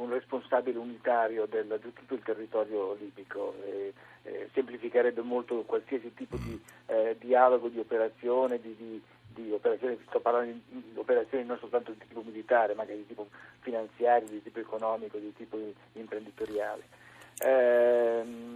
un 0.00 0.08
responsabile 0.08 0.78
unitario 0.78 1.44
del, 1.44 1.78
di 1.82 1.92
tutto 1.92 2.14
il 2.14 2.22
territorio 2.22 2.94
libico, 2.98 3.54
e, 3.66 3.92
e 4.22 4.48
semplificherebbe 4.54 5.20
molto 5.20 5.64
qualsiasi 5.66 6.14
tipo 6.14 6.38
di 6.38 6.58
eh, 6.86 7.14
dialogo, 7.20 7.68
di 7.68 7.78
operazione, 7.78 8.58
di, 8.58 8.74
di, 8.74 9.02
di 9.34 9.52
operazioni, 9.52 9.98
sto 10.08 10.20
parlando 10.20 10.58
di 10.66 10.92
operazioni 10.94 11.44
non 11.44 11.58
soltanto 11.58 11.92
di 11.92 11.98
tipo 12.08 12.22
militare, 12.24 12.72
ma 12.72 12.82
anche 12.82 12.96
di 12.96 13.06
tipo 13.06 13.28
finanziario, 13.60 14.28
di 14.28 14.42
tipo 14.42 14.60
economico, 14.60 15.18
di 15.18 15.34
tipo 15.34 15.58
imprenditoriale. 15.92 17.00
Eh, 17.44 18.50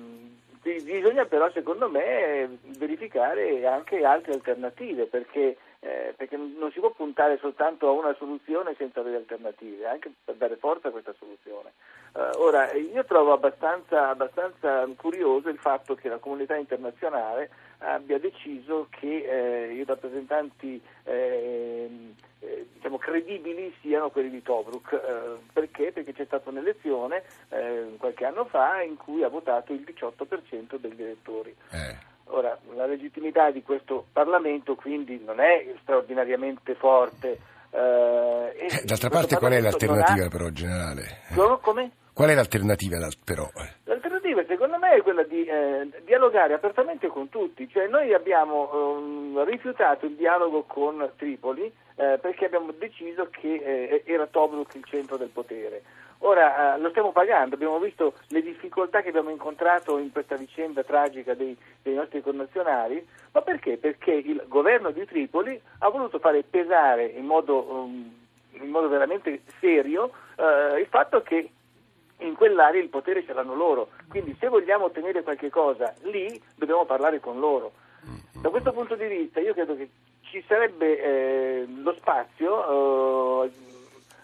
Bisogna 0.66 1.26
però, 1.26 1.48
secondo 1.52 1.88
me, 1.88 2.58
verificare 2.76 3.64
anche 3.66 4.04
altre 4.04 4.32
alternative, 4.32 5.06
perché 5.06 5.56
eh, 5.86 6.14
perché 6.16 6.36
non 6.36 6.70
si 6.72 6.80
può 6.80 6.90
puntare 6.90 7.38
soltanto 7.38 7.86
a 7.86 7.92
una 7.92 8.14
soluzione 8.14 8.74
senza 8.76 9.00
avere 9.00 9.16
alternative, 9.16 9.86
anche 9.86 10.10
per 10.24 10.34
dare 10.34 10.56
forza 10.56 10.88
a 10.88 10.90
questa 10.90 11.14
soluzione. 11.18 11.72
Uh, 12.12 12.40
ora, 12.40 12.72
io 12.72 13.04
trovo 13.04 13.32
abbastanza, 13.32 14.08
abbastanza, 14.08 14.88
curioso 14.96 15.48
il 15.48 15.58
fatto 15.58 15.94
che 15.94 16.08
la 16.08 16.16
comunità 16.16 16.56
internazionale 16.56 17.50
abbia 17.78 18.18
deciso 18.18 18.86
che 18.90 19.68
eh, 19.68 19.74
i 19.74 19.84
rappresentanti 19.84 20.80
eh, 21.04 22.14
eh, 22.40 22.66
diciamo, 22.72 22.96
credibili 22.96 23.72
siano 23.80 24.10
quelli 24.10 24.30
di 24.30 24.42
Tobruk. 24.42 24.92
Eh, 24.92 25.38
perché? 25.52 25.92
Stata 26.26 26.50
un'elezione 26.50 27.23
eh, 27.50 27.95
qualche 27.99 28.25
anno 28.25 28.45
fa 28.45 28.83
in 28.83 28.97
cui 28.97 29.23
ha 29.23 29.28
votato 29.28 29.73
il 29.73 29.85
18% 29.87 30.76
degli 30.76 31.02
elettori. 31.02 31.54
Ora, 32.28 32.59
la 32.75 32.87
legittimità 32.87 33.50
di 33.50 33.62
questo 33.62 34.06
Parlamento 34.12 34.75
quindi 34.75 35.23
non 35.25 35.40
è 35.40 35.75
straordinariamente 35.83 36.75
forte. 36.75 37.38
Eh, 37.71 38.83
d'altra 38.85 39.09
parte 39.09 39.37
qual 39.37 39.52
è 39.52 39.61
l'alternativa 39.61 40.26
ha... 40.26 40.28
però 40.28 40.49
generale? 40.50 41.21
Come? 41.61 41.90
Qual 42.12 42.28
è 42.28 42.35
l'alternativa 42.35 42.97
però? 43.25 43.49
L'alternativa 43.85 44.42
secondo 44.47 44.78
me 44.78 44.95
è 44.95 45.02
quella 45.02 45.23
di 45.23 45.45
eh, 45.45 45.88
dialogare 46.04 46.54
apertamente 46.54 47.09
con 47.09 47.28
tutti, 47.28 47.68
cioè 47.68 47.87
noi 47.88 48.14
abbiamo 48.14 48.71
um, 48.73 49.45
rifiutato 49.45 50.06
il 50.06 50.16
dialogo 50.16 50.62
con 50.62 51.12
Tripoli 51.16 51.71
eh, 51.97 52.18
perché 52.21 52.47
abbiamo 52.47 52.73
deciso 52.73 53.28
che 53.30 53.54
eh, 53.54 54.02
era 54.06 54.26
Tobruk 54.26 54.75
il 54.75 54.85
centro 54.85 55.16
del 55.16 55.28
potere. 55.28 55.83
Ora 56.20 56.75
eh, 56.75 56.80
lo 56.80 56.88
stiamo 56.90 57.12
pagando, 57.12 57.54
abbiamo 57.54 57.78
visto 57.78 58.14
le 58.28 58.42
difficoltà 58.42 59.02
che 59.02 59.11
abbiamo 59.11 59.30
incontrato 59.30 59.99
in 59.99 60.11
questa 60.11 60.37
vicenda 60.37 60.82
tragica 60.82 61.35
dei, 61.35 61.56
dei 61.82 61.94
nostri 61.94 62.23
connazionali, 62.23 63.06
ma 63.32 63.42
perché? 63.42 63.76
Perché 63.76 64.12
il 64.12 64.42
governo 64.49 64.90
di 64.90 65.04
Tripoli 65.04 65.61
ha 65.80 65.88
voluto 65.88 66.18
fare 66.18 66.42
pesare 66.42 67.04
in 67.04 67.26
modo, 67.26 67.70
um, 67.70 68.12
in 68.52 68.70
modo 68.70 68.88
veramente 68.88 69.42
serio 69.61 70.11
uh, 70.37 70.78
il 70.78 70.87
fatto 70.88 71.23
che 71.23 71.50
in 72.20 72.35
quell'area 72.35 72.80
il 72.80 72.88
potere 72.88 73.25
ce 73.25 73.35
l'hanno 73.35 73.54
loro, 73.54 73.88
quindi 74.08 74.35
se 74.40 74.49
vogliamo 74.49 74.87
ottenere 74.87 75.23
qualche 75.23 75.50
cosa 75.50 75.94
lì 76.04 76.40
dobbiamo 76.54 76.87
parlare 76.87 77.20
con 77.20 77.38
loro. 77.38 77.73
Da 78.40 78.49
questo 78.49 78.73
punto 78.73 78.94
di 78.94 79.06
vista 79.06 79.40
io 79.40 79.52
credo 79.52 79.76
che 79.76 79.90
ci 80.23 80.42
sarebbe 80.46 80.99
eh, 81.02 81.66
lo 81.82 81.92
spazio 81.94 83.44
eh, 83.44 83.50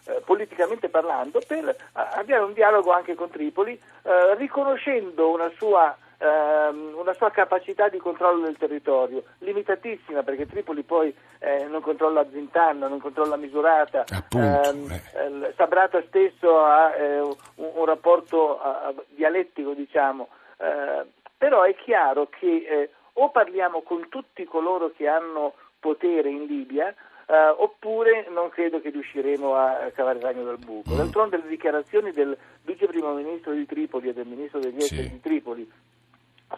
eh 0.07 0.23
politicamente 0.25 0.89
parlando 0.89 1.41
per 1.47 1.77
avviare 1.93 2.43
un 2.43 2.53
dialogo 2.53 2.93
anche 2.93 3.15
con 3.15 3.31
Tripoli 3.31 3.81
eh, 4.03 4.35
riconoscendo 4.35 5.31
una 5.31 5.51
sua 5.57 5.97
ehm, 6.23 6.95
una 6.97 7.13
sua 7.15 7.31
capacità 7.31 7.89
di 7.89 7.99
controllo 7.99 8.45
del 8.45 8.57
territorio, 8.57 9.25
limitatissima 9.39 10.23
perché 10.23 10.47
Tripoli 10.47 10.83
poi 10.83 11.15
eh, 11.41 11.65
non 11.65 11.83
controlla 11.83 12.25
Zintanno, 12.31 12.89
non 12.89 13.01
controlla 13.01 13.37
Misurata, 13.37 14.05
ehm, 14.31 14.91
eh. 14.91 15.53
Sabrata 15.57 16.03
stesso 16.07 16.65
ha 16.65 16.95
eh, 16.95 17.21
un, 17.21 17.35
un, 17.57 17.85
rapporto 17.85 18.61
dialettico 19.09 19.73
diciamo, 19.73 20.29
eh, 20.59 21.05
però 21.37 21.63
è 21.63 21.75
chiaro 21.75 22.29
che 22.29 22.67
eh, 22.69 22.91
o 23.15 23.31
parliamo 23.31 23.83
con 23.83 24.09
tutti 24.09 24.45
coloro 24.45 24.93
che 24.97 25.09
hanno 25.09 25.55
potere 25.81 26.31
in 26.31 26.45
Libia, 26.47 26.95
Uh, 27.33 27.63
oppure 27.63 28.29
non 28.29 28.51
credo 28.51 28.83
che 28.83 28.91
riusciremo 28.91 29.55
a 29.55 29.91
cavare 29.95 30.19
il 30.19 30.25
ragno 30.25 30.45
dal 30.45 30.59
buco. 30.59 30.95
D'altronde 30.95 31.39
le 31.39 31.49
dichiarazioni 31.49 32.13
del 32.13 32.37
vice 32.61 32.87
primo 32.87 33.15
ministro 33.15 33.55
di 33.55 33.65
Tripoli 33.65 34.11
e 34.11 34.13
del 34.13 34.27
ministro 34.27 34.59
degli 34.59 34.77
esteri 34.77 35.05
sì. 35.05 35.11
di 35.13 35.21
Tripoli 35.21 35.73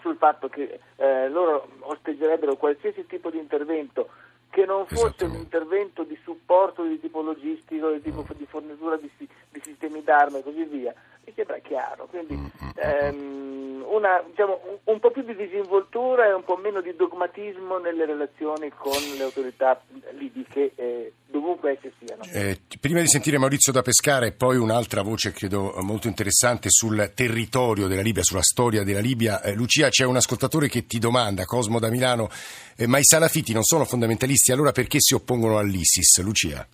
sul 0.00 0.16
fatto 0.16 0.49
che 0.49 0.81
eh, 0.97 1.28
loro 1.28 1.69
osteggerebbero 1.78 2.57
qualsiasi 2.57 3.07
tipo 3.07 3.31
di 3.31 3.38
intervento 3.38 4.09
che 4.50 4.64
non 4.66 4.87
fosse 4.87 5.25
un 5.25 5.35
intervento 5.35 6.04
di 6.04 6.19
supporto 6.23 6.85
di 6.85 7.00
tipo 7.00 7.23
logistico, 7.23 7.90
di, 7.90 8.00
tipo, 8.00 8.25
di 8.37 8.47
fornitura 8.47 8.97
di, 8.97 9.11
di, 9.16 9.61
sistemi 9.61 10.02
d'arma 10.02 10.38
e 10.38 10.43
così 10.45 10.62
via, 10.62 10.95
mi 11.25 11.33
sembra 11.35 11.59
chiaro. 11.59 12.07
Quindi 12.07 12.38
ehm, 12.76 13.85
una, 13.88 14.23
diciamo, 14.25 14.61
un, 14.64 14.78
un, 14.85 15.00
po' 15.00 15.11
più 15.11 15.23
di 15.23 15.35
disinvoltura 15.35 16.26
e 16.26 16.33
un 16.33 16.45
po' 16.45 16.57
meno 16.57 16.81
di 16.81 16.95
dogmatismo 16.95 17.78
nelle 17.78 18.04
relazioni 18.07 18.71
con 18.71 18.93
le 19.16 19.25
autorità 19.25 19.81
libiche. 20.25 20.73
Eh, 20.75 21.12
dovunque 21.26 21.73
esse 21.73 21.93
siano. 21.99 22.23
Eh, 22.33 22.61
prima 22.81 23.00
di 23.00 23.09
sentire 23.09 23.38
Maurizio 23.38 23.73
da 23.73 23.83
Pescara 23.83 24.26
e 24.26 24.33
poi 24.33 24.57
un'altra 24.57 25.02
voce 25.02 25.33
credo 25.33 25.75
molto 25.83 26.07
interessante 26.07 26.69
sul 26.71 27.12
territorio 27.14 27.87
della 27.87 28.02
Libia, 28.02 28.23
sulla 28.23 28.43
storia 28.43 28.85
della 28.85 29.00
Libia, 29.00 29.43
eh, 29.43 29.54
Lucia 29.54 29.88
c'è 29.88 30.04
un 30.04 30.16
ascoltatore 30.16 30.69
che 30.69 30.87
ti 30.87 30.99
domanda, 30.99 31.45
Cosmo 31.45 31.78
da 31.78 31.90
Milano, 31.90 32.28
eh, 32.76 32.87
ma 32.87 32.99
i 32.99 33.04
salafiti 33.04 33.52
non 33.52 33.64
sono 33.64 33.85
fondamentalisti, 33.85 34.52
allora 34.52 34.73
perché 34.73 34.99
si 35.00 35.14
oppongono 35.14 35.59
all'ISIS? 35.59 36.21
Lucia? 36.23 36.66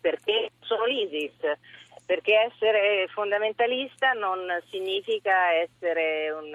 Perché 0.00 0.50
sono 0.60 0.84
l'ISIS 0.86 1.32
perché 2.12 2.52
essere 2.52 3.08
fondamentalista 3.08 4.12
non 4.12 4.46
significa 4.68 5.54
essere 5.54 6.30
un, 6.30 6.52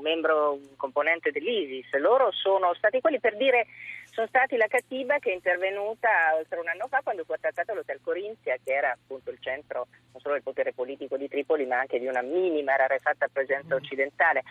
membro, 0.00 0.52
un 0.52 0.76
componente 0.76 1.32
dell'ISIS. 1.32 1.92
Loro 1.98 2.30
sono 2.30 2.72
stati 2.74 3.00
quelli 3.00 3.18
per 3.18 3.36
dire 3.36 3.66
sono 4.12 4.28
stati 4.28 4.56
la 4.56 4.68
Catiba 4.68 5.18
che 5.18 5.32
è 5.32 5.34
intervenuta 5.34 6.36
oltre 6.36 6.60
un 6.60 6.68
anno 6.68 6.86
fa 6.86 7.00
quando 7.02 7.24
fu 7.24 7.32
attaccato 7.32 7.74
l'Hotel 7.74 7.98
Corinzia, 8.00 8.54
che 8.62 8.72
era 8.72 8.92
appunto 8.92 9.30
il 9.30 9.38
centro 9.40 9.88
non 10.12 10.20
solo 10.20 10.34
del 10.34 10.44
potere 10.44 10.72
politico 10.72 11.16
di 11.16 11.26
Tripoli, 11.26 11.66
ma 11.66 11.80
anche 11.80 11.98
di 11.98 12.06
una 12.06 12.22
minima 12.22 12.76
rarefatta 12.76 13.26
presenza 13.26 13.74
occidentale. 13.74 14.44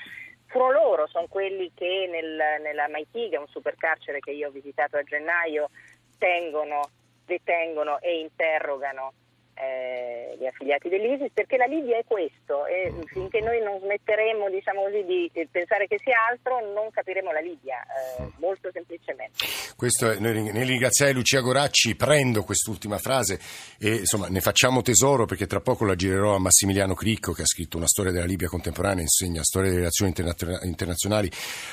Furono 0.47 0.73
loro, 0.73 1.07
sono 1.07 1.27
quelli 1.29 1.71
che 1.73 2.09
nel, 2.11 2.59
nella 2.61 2.89
Maitiga, 2.89 3.39
un 3.39 3.47
supercarcere 3.47 4.19
che 4.19 4.31
io 4.31 4.49
ho 4.49 4.51
visitato 4.51 4.97
a 4.97 5.03
gennaio, 5.03 5.69
tengono, 6.17 6.89
detengono 7.25 8.01
e 8.01 8.19
interrogano 8.19 9.13
eh, 9.55 10.35
gli 10.39 10.45
affiliati 10.45 10.89
dell'ISIS 10.89 11.31
perché 11.33 11.57
la 11.57 11.65
Libia 11.65 11.97
è 11.97 12.03
questo 12.05 12.65
e 12.65 12.91
finché 13.07 13.41
noi 13.41 13.61
non 13.61 13.79
smetteremo 13.79 14.49
diciamo 14.49 14.83
così, 14.83 15.03
di 15.05 15.31
pensare 15.49 15.87
che 15.87 15.99
sia 15.99 16.15
altro 16.29 16.59
non 16.73 16.89
capiremo 16.89 17.31
la 17.31 17.39
Libia 17.39 17.81
eh, 17.81 18.31
molto 18.39 18.69
semplicemente. 18.71 19.45
Questo 19.75 20.09
è, 20.09 20.19
noi, 20.19 20.51
nel 20.51 20.65
ringraziare 20.65 21.13
Lucia 21.13 21.41
Goracci 21.41 21.95
prendo 21.95 22.43
quest'ultima 22.43 22.97
frase 22.97 23.39
e 23.79 23.95
insomma 23.95 24.27
ne 24.27 24.41
facciamo 24.41 24.81
tesoro 24.81 25.25
perché 25.25 25.45
tra 25.45 25.59
poco 25.59 25.85
la 25.85 25.95
girerò 25.95 26.35
a 26.35 26.39
Massimiliano 26.39 26.93
Cricco 26.93 27.33
che 27.33 27.43
ha 27.43 27.47
scritto 27.47 27.77
una 27.77 27.87
storia 27.87 28.11
della 28.11 28.25
Libia 28.25 28.47
contemporanea 28.47 29.01
insegna 29.01 29.43
storia 29.43 29.69
delle 29.69 29.81
relazioni 29.81 30.13
interna- 30.15 30.59
internazionali 30.63 31.29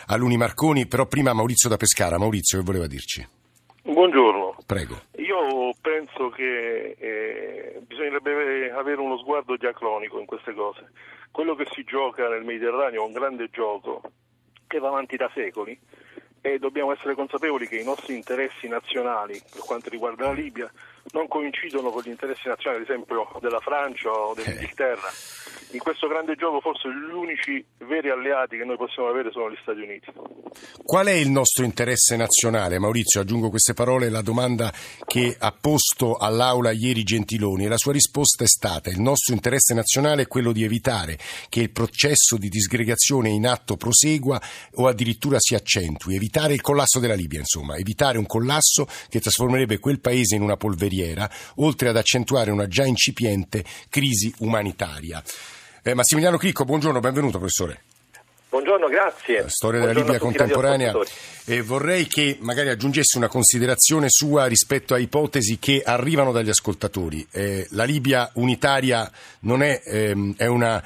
all'Uni 0.06 0.36
Marconi 0.36 0.86
però 0.86 1.06
prima 1.06 1.32
Maurizio 1.32 1.68
da 1.68 1.76
Pescara. 1.76 2.18
Maurizio 2.18 2.58
che 2.58 2.64
voleva 2.64 2.86
dirci? 2.86 3.26
Buongiorno. 3.82 4.27
Prego. 4.68 5.00
Io 5.16 5.72
penso 5.80 6.28
che 6.28 6.94
eh, 6.98 7.80
bisognerebbe 7.86 8.70
avere 8.70 9.00
uno 9.00 9.16
sguardo 9.16 9.56
diacronico 9.56 10.20
in 10.20 10.26
queste 10.26 10.52
cose. 10.52 10.90
Quello 11.30 11.54
che 11.54 11.66
si 11.72 11.84
gioca 11.84 12.28
nel 12.28 12.44
Mediterraneo 12.44 13.02
è 13.02 13.06
un 13.06 13.14
grande 13.14 13.48
gioco 13.50 14.02
che 14.66 14.78
va 14.78 14.88
avanti 14.88 15.16
da 15.16 15.30
secoli 15.32 15.80
e 16.42 16.58
dobbiamo 16.58 16.92
essere 16.92 17.14
consapevoli 17.14 17.66
che 17.66 17.78
i 17.78 17.84
nostri 17.84 18.14
interessi 18.14 18.68
nazionali 18.68 19.40
per 19.50 19.62
quanto 19.62 19.88
riguarda 19.88 20.26
la 20.26 20.32
Libia 20.32 20.70
non 21.12 21.28
coincidono 21.28 21.90
con 21.90 22.02
gli 22.02 22.08
interessi 22.08 22.48
nazionali, 22.48 22.82
ad 22.82 22.88
esempio, 22.88 23.28
della 23.40 23.60
Francia 23.60 24.10
o 24.10 24.34
dell'Inghilterra. 24.34 25.10
In 25.72 25.80
questo 25.80 26.08
grande 26.08 26.34
gioco 26.34 26.60
forse 26.60 26.88
gli 26.88 27.12
unici 27.12 27.64
veri 27.86 28.10
alleati 28.10 28.56
che 28.56 28.64
noi 28.64 28.76
possiamo 28.76 29.08
avere 29.08 29.30
sono 29.30 29.50
gli 29.50 29.58
Stati 29.60 29.80
Uniti. 29.80 30.06
Qual 30.82 31.06
è 31.06 31.12
il 31.12 31.30
nostro 31.30 31.64
interesse 31.64 32.16
nazionale? 32.16 32.78
Maurizio, 32.78 33.20
aggiungo 33.20 33.50
queste 33.50 33.74
parole 33.74 34.08
la 34.08 34.22
domanda 34.22 34.72
che 35.06 35.36
ha 35.38 35.52
posto 35.52 36.16
all'Aula 36.16 36.70
ieri 36.70 37.02
Gentiloni 37.02 37.66
e 37.66 37.68
la 37.68 37.76
sua 37.76 37.92
risposta 37.92 38.44
è 38.44 38.46
stata 38.46 38.88
il 38.88 39.00
nostro 39.00 39.34
interesse 39.34 39.74
nazionale 39.74 40.22
è 40.22 40.26
quello 40.26 40.52
di 40.52 40.64
evitare 40.64 41.18
che 41.50 41.60
il 41.60 41.70
processo 41.70 42.38
di 42.38 42.48
disgregazione 42.48 43.28
in 43.28 43.46
atto 43.46 43.76
prosegua 43.76 44.40
o 44.76 44.86
addirittura 44.86 45.36
si 45.38 45.54
accentui, 45.54 46.16
evitare 46.16 46.54
il 46.54 46.62
collasso 46.62 46.98
della 46.98 47.14
Libia, 47.14 47.40
insomma, 47.40 47.76
evitare 47.76 48.16
un 48.16 48.26
collasso 48.26 48.86
che 49.08 49.20
trasformerebbe 49.20 49.78
quel 49.78 50.00
paese 50.00 50.34
in 50.34 50.42
una 50.42 50.56
polveriera 50.56 50.87
frontiera, 50.88 51.30
oltre 51.56 51.88
ad 51.88 51.96
accentuare 51.96 52.50
una 52.50 52.66
già 52.66 52.84
incipiente 52.84 53.64
crisi 53.88 54.32
umanitaria. 54.38 55.22
Eh, 55.82 55.94
Massimiliano 55.94 56.36
Chicco, 56.36 56.64
buongiorno, 56.64 57.00
benvenuto 57.00 57.38
professore. 57.38 57.82
Buongiorno, 58.50 58.88
grazie. 58.88 59.42
La 59.42 59.48
storia 59.50 59.80
della 59.80 59.92
Libia 59.92 60.18
contemporanea 60.18 60.94
e 61.44 61.60
vorrei 61.60 62.06
che 62.06 62.38
magari 62.40 62.70
aggiungesse 62.70 63.18
una 63.18 63.28
considerazione 63.28 64.06
sua 64.08 64.46
rispetto 64.46 64.94
a 64.94 64.98
ipotesi 64.98 65.58
che 65.58 65.82
arrivano 65.84 66.32
dagli 66.32 66.48
ascoltatori. 66.48 67.26
Eh, 67.30 67.66
la 67.72 67.84
Libia 67.84 68.30
unitaria 68.34 69.10
non 69.40 69.62
è, 69.62 69.82
ehm, 69.84 70.34
è 70.38 70.46
una 70.46 70.82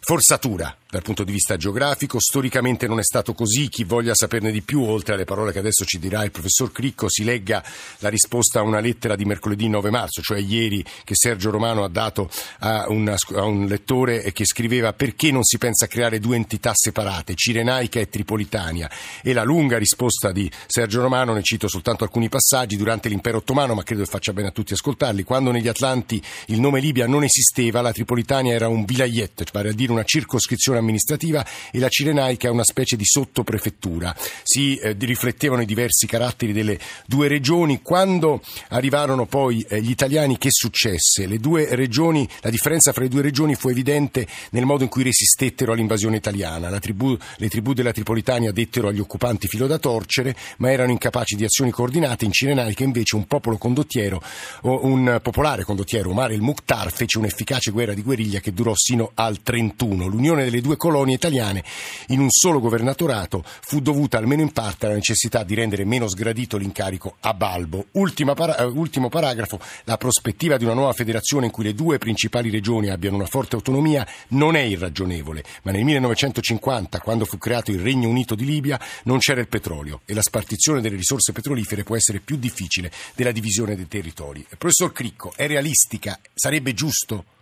forzatura, 0.00 0.76
dal 0.88 1.02
punto 1.02 1.24
di 1.24 1.32
vista 1.32 1.56
geografico, 1.56 2.20
storicamente 2.20 2.86
non 2.86 3.00
è 3.00 3.02
stato 3.02 3.34
così, 3.34 3.68
chi 3.68 3.82
voglia 3.82 4.14
saperne 4.14 4.52
di 4.52 4.62
più, 4.62 4.82
oltre 4.82 5.14
alle 5.14 5.24
parole 5.24 5.50
che 5.50 5.58
adesso 5.58 5.84
ci 5.84 5.98
dirà 5.98 6.22
il 6.22 6.30
professor 6.30 6.70
Cricco, 6.70 7.08
si 7.08 7.24
legga 7.24 7.62
la 7.98 8.08
risposta 8.08 8.60
a 8.60 8.62
una 8.62 8.78
lettera 8.78 9.16
di 9.16 9.24
mercoledì 9.24 9.68
9 9.68 9.90
marzo, 9.90 10.22
cioè 10.22 10.38
ieri 10.38 10.84
che 11.02 11.14
Sergio 11.16 11.50
Romano 11.50 11.82
ha 11.82 11.88
dato 11.88 12.30
a, 12.60 12.86
una, 12.88 13.16
a 13.34 13.42
un 13.42 13.66
lettore 13.66 14.30
che 14.32 14.44
scriveva 14.44 14.92
perché 14.92 15.32
non 15.32 15.42
si 15.42 15.58
pensa 15.58 15.86
a 15.86 15.88
creare 15.88 16.20
due 16.20 16.36
entità 16.36 16.70
separate, 16.72 17.34
Cirenaica 17.34 17.98
e 17.98 18.08
Tripolitania, 18.08 18.88
e 19.22 19.32
la 19.32 19.42
lunga 19.42 19.78
risposta 19.78 20.30
di 20.30 20.48
Sergio 20.68 21.02
Romano, 21.02 21.34
ne 21.34 21.42
cito 21.42 21.66
soltanto 21.66 22.04
alcuni 22.04 22.28
passaggi, 22.28 22.76
durante 22.76 23.08
l'impero 23.08 23.38
ottomano, 23.38 23.74
ma 23.74 23.82
credo 23.82 24.04
che 24.04 24.08
faccia 24.08 24.32
bene 24.32 24.48
a 24.48 24.52
tutti 24.52 24.72
ascoltarli, 24.72 25.24
quando 25.24 25.50
negli 25.50 25.68
Atlanti 25.68 26.22
il 26.46 26.60
nome 26.60 26.78
Libia 26.78 27.08
non 27.08 27.24
esisteva, 27.24 27.80
la 27.80 27.92
Tripolitania 27.92 28.54
era 28.54 28.68
un 28.68 28.84
vilayet, 28.84 29.50
vale 29.50 29.70
a 29.70 29.72
dire 29.72 29.90
una 29.90 30.04
circoscrizione 30.04 30.74
amministrativa 30.78 31.44
e 31.70 31.78
la 31.78 31.88
Cirenaica 31.88 32.48
è 32.48 32.50
una 32.50 32.64
specie 32.64 32.96
di 32.96 33.04
sottoprefettura. 33.04 34.14
Si 34.42 34.76
eh, 34.76 34.96
riflettevano 34.98 35.62
i 35.62 35.66
diversi 35.66 36.06
caratteri 36.06 36.52
delle 36.52 36.78
due 37.06 37.28
regioni. 37.28 37.82
Quando 37.82 38.42
arrivarono 38.68 39.26
poi 39.26 39.64
eh, 39.68 39.80
gli 39.80 39.90
italiani, 39.90 40.38
che 40.38 40.48
successe? 40.50 41.26
Due 41.38 41.74
regioni, 41.74 42.28
la 42.40 42.50
differenza 42.50 42.92
fra 42.92 43.02
le 43.02 43.08
due 43.08 43.22
regioni 43.22 43.54
fu 43.54 43.68
evidente 43.68 44.26
nel 44.50 44.64
modo 44.64 44.82
in 44.82 44.88
cui 44.88 45.02
resistettero 45.02 45.72
all'invasione 45.72 46.16
italiana. 46.16 46.78
Tribù, 46.78 47.16
le 47.36 47.48
tribù 47.48 47.72
della 47.72 47.92
Tripolitania 47.92 48.52
dettero 48.52 48.88
agli 48.88 49.00
occupanti 49.00 49.48
filo 49.48 49.66
da 49.66 49.78
torcere, 49.78 50.36
ma 50.58 50.70
erano 50.70 50.92
incapaci 50.92 51.36
di 51.36 51.44
azioni 51.44 51.70
coordinate. 51.70 52.24
In 52.24 52.32
Cirenaica 52.32 52.84
invece 52.84 53.16
un 53.16 53.26
popolo 53.26 53.56
condottiero, 53.58 54.22
un 54.62 55.18
popolare 55.22 55.64
condottiero, 55.64 56.10
Omar 56.10 56.32
el 56.32 56.40
Mukhtar, 56.40 56.92
fece 56.92 57.18
un'efficace 57.18 57.70
guerra 57.70 57.94
di 57.94 58.02
guerriglia 58.02 58.40
che 58.40 58.52
durò 58.52 58.72
sino 58.74 59.10
al 59.14 59.42
31. 59.42 60.06
L'unione 60.06 60.44
delle 60.44 60.60
due 60.66 60.76
colonie 60.76 61.14
italiane 61.14 61.62
in 62.08 62.18
un 62.18 62.28
solo 62.28 62.58
governatorato 62.58 63.44
fu 63.44 63.80
dovuta 63.80 64.18
almeno 64.18 64.42
in 64.42 64.52
parte 64.52 64.86
alla 64.86 64.96
necessità 64.96 65.44
di 65.44 65.54
rendere 65.54 65.84
meno 65.84 66.08
sgradito 66.08 66.56
l'incarico 66.56 67.16
a 67.20 67.32
Balbo. 67.34 67.86
Para- 68.34 68.56
eh, 68.56 68.64
ultimo 68.64 69.08
paragrafo, 69.08 69.60
la 69.84 69.96
prospettiva 69.96 70.56
di 70.56 70.64
una 70.64 70.74
nuova 70.74 70.92
federazione 70.92 71.46
in 71.46 71.52
cui 71.52 71.62
le 71.62 71.74
due 71.74 71.98
principali 71.98 72.50
regioni 72.50 72.90
abbiano 72.90 73.16
una 73.16 73.26
forte 73.26 73.54
autonomia 73.54 74.06
non 74.28 74.56
è 74.56 74.60
irragionevole, 74.60 75.44
ma 75.62 75.70
nel 75.70 75.84
1950, 75.84 76.98
quando 76.98 77.24
fu 77.24 77.38
creato 77.38 77.70
il 77.70 77.78
Regno 77.78 78.08
Unito 78.08 78.34
di 78.34 78.44
Libia, 78.44 78.80
non 79.04 79.18
c'era 79.18 79.40
il 79.40 79.48
petrolio 79.48 80.00
e 80.04 80.14
la 80.14 80.22
spartizione 80.22 80.80
delle 80.80 80.96
risorse 80.96 81.32
petrolifere 81.32 81.84
può 81.84 81.94
essere 81.94 82.18
più 82.18 82.36
difficile 82.36 82.90
della 83.14 83.32
divisione 83.32 83.76
dei 83.76 83.86
territori. 83.86 84.44
Professor 84.58 84.92
Cricco, 84.92 85.32
è 85.36 85.46
realistica? 85.46 86.18
Sarebbe 86.34 86.74
giusto? 86.74 87.35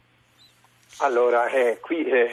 Allora, 0.98 1.48
eh, 1.48 1.78
qui 1.80 2.04
eh, 2.04 2.30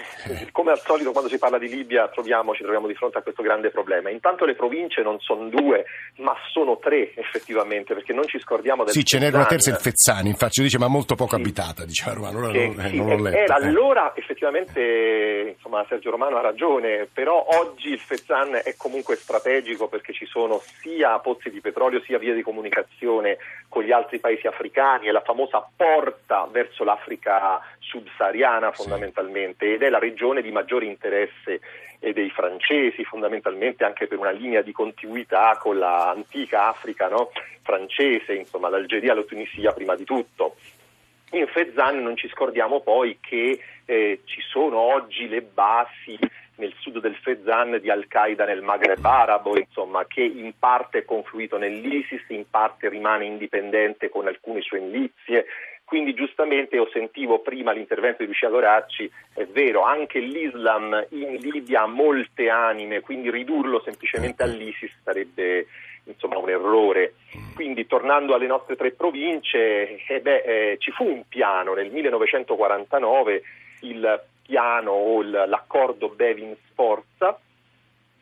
come 0.52 0.72
al 0.72 0.80
solito 0.80 1.12
quando 1.12 1.30
si 1.30 1.40
parla 1.40 1.58
di 1.58 1.68
Libia 1.68 2.08
troviamo, 2.10 2.54
ci 2.54 2.62
troviamo 2.62 2.86
di 2.86 2.94
fronte 2.94 3.18
a 3.18 3.22
questo 3.22 3.42
grande 3.42 3.72
problema. 3.72 4.10
Intanto 4.10 4.46
le 4.46 4.54
province 4.54 5.02
non 5.02 5.20
sono 5.20 5.50
due, 5.50 5.86
ma 6.18 6.36
sono 6.52 6.78
tre 6.78 7.14
effettivamente, 7.16 7.96
perché 7.96 8.14
non 8.14 8.28
ci 8.28 8.40
scordiamo 8.40 8.84
del 8.84 8.94
Sì, 8.94 9.04
ce 9.04 9.18
n'era 9.18 9.38
una 9.38 9.48
terza 9.48 9.72
il 9.72 9.78
Fezzani, 9.78 10.30
infatti 10.30 10.62
dice 10.62 10.78
ma 10.78 10.88
molto 10.88 11.16
poco 11.16 11.36
sì. 11.36 11.42
abitata, 11.42 11.86
diceva 11.86 12.14
Romano, 12.14 12.38
allora 12.38 12.52
che, 12.52 12.68
non, 12.68 12.86
eh, 12.86 12.90
sì, 12.90 12.98
non 12.98 13.08
l'ho 13.08 13.24
letto. 13.24 13.38
Era, 13.38 13.58
eh. 13.58 13.66
Allora 13.66 14.14
effettivamente 14.16 15.54
insomma, 15.56 15.84
Sergio 15.90 16.12
Romano 16.12 16.38
ha 16.38 16.42
ragione, 16.42 17.08
però 17.12 17.44
oggi 17.60 17.90
il 17.90 18.00
Fezzan 18.00 18.62
è 18.64 18.76
comunque 18.78 19.16
strategico 19.16 19.88
perché 19.88 20.14
ci 20.14 20.28
sono 20.28 20.62
sia 20.82 21.18
pozzi 21.18 21.50
di 21.50 21.62
petrolio 21.62 22.02
sia 22.02 22.20
vie 22.20 22.36
di 22.36 22.44
comunicazione 22.44 23.38
con 23.68 23.84
gli 23.84 23.92
altri 23.92 24.20
paesi 24.20 24.46
africani 24.46 25.08
e 25.08 25.12
la 25.12 25.22
famosa 25.22 25.68
porta 25.76 26.48
verso 26.52 26.84
l'Africa 26.84 27.60
subsahariana 27.80 28.51
fondamentalmente 28.72 29.66
sì. 29.66 29.74
ed 29.74 29.84
è 29.84 29.90
la 29.90 30.00
regione 30.00 30.42
di 30.42 30.52
maggiore 30.52 30.86
interesse 30.86 31.62
dei 32.00 32.32
francesi 32.32 33.04
fondamentalmente 33.04 33.84
anche 33.84 34.08
per 34.08 34.18
una 34.18 34.32
linea 34.32 34.64
di 34.64 34.72
contiguità 34.72 35.58
con 35.60 35.78
l'antica 35.78 36.68
Africa 36.68 37.08
no? 37.08 37.30
francese, 37.62 38.34
insomma 38.34 38.70
l'Algeria 38.70 39.14
la 39.14 39.24
Tunisia 39.24 39.72
prima 39.72 39.96
di 39.96 40.04
tutto. 40.04 40.56
In 41.34 41.48
Fezzan 41.48 42.02
non 42.02 42.18
ci 42.18 42.28
scordiamo 42.30 42.82
poi 42.82 43.20
che 43.22 43.60
eh, 43.86 44.22
ci 44.26 44.42
sono 44.42 44.80
oggi 44.80 45.30
le 45.30 45.42
basi 45.42 46.18
nel 46.56 46.74
sud 46.80 47.00
del 47.00 47.16
Fezzan 47.16 47.80
di 47.80 47.90
Al-Qaeda 47.90 48.46
nel 48.46 48.62
Maghreb 48.62 49.04
arabo, 49.04 49.58
insomma, 49.58 50.06
che 50.06 50.22
in 50.22 50.54
parte 50.58 51.00
è 51.00 51.06
confluito 51.06 51.58
nell'ISIS, 51.58 52.24
in 52.28 52.46
parte 52.50 52.90
rimane 52.90 53.26
indipendente 53.26 54.10
con 54.10 54.28
alcune 54.28 54.62
sue 54.62 54.80
milizie, 54.80 55.46
quindi 55.92 56.14
giustamente 56.14 56.78
io 56.78 56.88
sentivo 56.94 57.40
prima 57.40 57.74
l'intervento 57.74 58.24
di 58.24 58.30
Lucia 58.30 58.48
Goracci, 58.48 59.12
è 59.34 59.44
vero, 59.44 59.82
anche 59.82 60.20
l'Islam 60.20 61.06
in 61.10 61.36
Libia 61.36 61.82
ha 61.82 61.86
molte 61.86 62.50
anime, 62.50 63.02
quindi 63.02 63.30
ridurlo 63.30 63.82
semplicemente 63.84 64.42
all'ISIS 64.42 64.90
sarebbe 65.04 65.68
insomma, 66.06 66.38
un 66.38 66.50
errore. 66.50 67.16
Quindi 67.54 67.88
tornando 67.88 68.34
alle 68.34 68.48
nostre 68.48 68.78
tre 68.78 68.92
province, 68.92 69.98
eh 70.08 70.22
beh, 70.22 70.44
eh, 70.44 70.78
ci 70.80 70.92
fu 70.92 71.04
un 71.04 71.24
piano 71.28 71.74
nel 71.74 71.92
1949, 71.92 73.42
il 73.82 74.24
piano 74.44 74.92
o 74.92 75.22
l'accordo 75.22 76.08
Bevin-Sforza, 76.08 77.38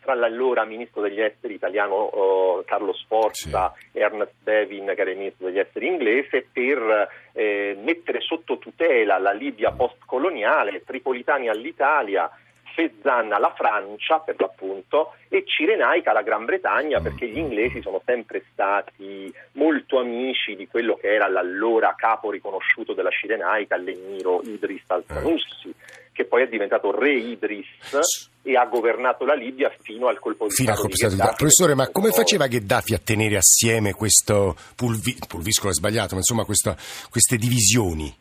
tra 0.01 0.13
l'allora 0.13 0.65
ministro 0.65 1.01
degli 1.01 1.21
esteri 1.21 1.53
italiano 1.53 2.05
uh, 2.05 2.63
Carlo 2.65 2.93
Sforza 2.93 3.73
sì. 3.75 3.97
e 3.97 4.01
Ernest 4.01 4.33
Bevin, 4.41 4.85
che 4.95 5.01
era 5.01 5.11
il 5.11 5.17
ministro 5.17 5.47
degli 5.47 5.59
esteri 5.59 5.87
inglese, 5.87 6.47
per 6.51 7.09
eh, 7.33 7.77
mettere 7.81 8.21
sotto 8.21 8.57
tutela 8.57 9.17
la 9.17 9.31
Libia 9.31 9.71
postcoloniale, 9.71 10.83
Tripolitani 10.83 11.49
all'Italia, 11.49 12.29
Fezzan 12.73 13.33
alla 13.33 13.53
Francia 13.55 14.19
per 14.19 14.35
l'appunto 14.39 15.15
e 15.27 15.43
Cirenaica 15.45 16.11
alla 16.11 16.21
Gran 16.21 16.45
Bretagna 16.45 16.99
mm. 16.99 17.03
perché 17.03 17.27
gli 17.27 17.37
inglesi 17.37 17.81
sono 17.81 18.01
sempre 18.05 18.43
stati 18.51 19.31
molto 19.53 19.99
amici 19.99 20.55
di 20.55 20.67
quello 20.67 20.95
che 20.95 21.13
era 21.13 21.27
l'allora 21.27 21.93
capo 21.97 22.31
riconosciuto 22.31 22.93
della 22.93 23.09
Cirenaica, 23.09 23.75
l'emiro 23.75 24.41
Idris 24.43 24.83
al-Sanussi 24.87 25.73
che 26.19 26.25
poi 26.25 26.43
è 26.43 26.47
diventato 26.47 26.91
re 26.91 27.13
Idris 27.13 27.65
e 28.41 28.57
ha 28.57 28.65
governato 28.65 29.23
la 29.23 29.35
Libia 29.35 29.71
fino 29.81 30.07
al 30.07 30.19
colpo 30.19 30.47
di 30.47 30.51
fino 30.51 30.73
Stato 30.73 30.87
di 30.89 30.95
Gheddafi. 30.95 31.35
Professore, 31.37 31.75
ma 31.75 31.87
come 31.87 32.11
faceva 32.11 32.47
Gheddafi 32.47 32.93
a 32.93 32.99
tenere 33.01 33.37
assieme 33.37 33.93
questo 33.93 34.53
pulvi, 34.75 35.15
pulviscolo 35.25 35.71
è 35.71 35.73
sbagliato, 35.73 36.15
ma 36.15 36.17
insomma 36.17 36.43
questa, 36.43 36.75
queste 37.09 37.37
divisioni? 37.37 38.13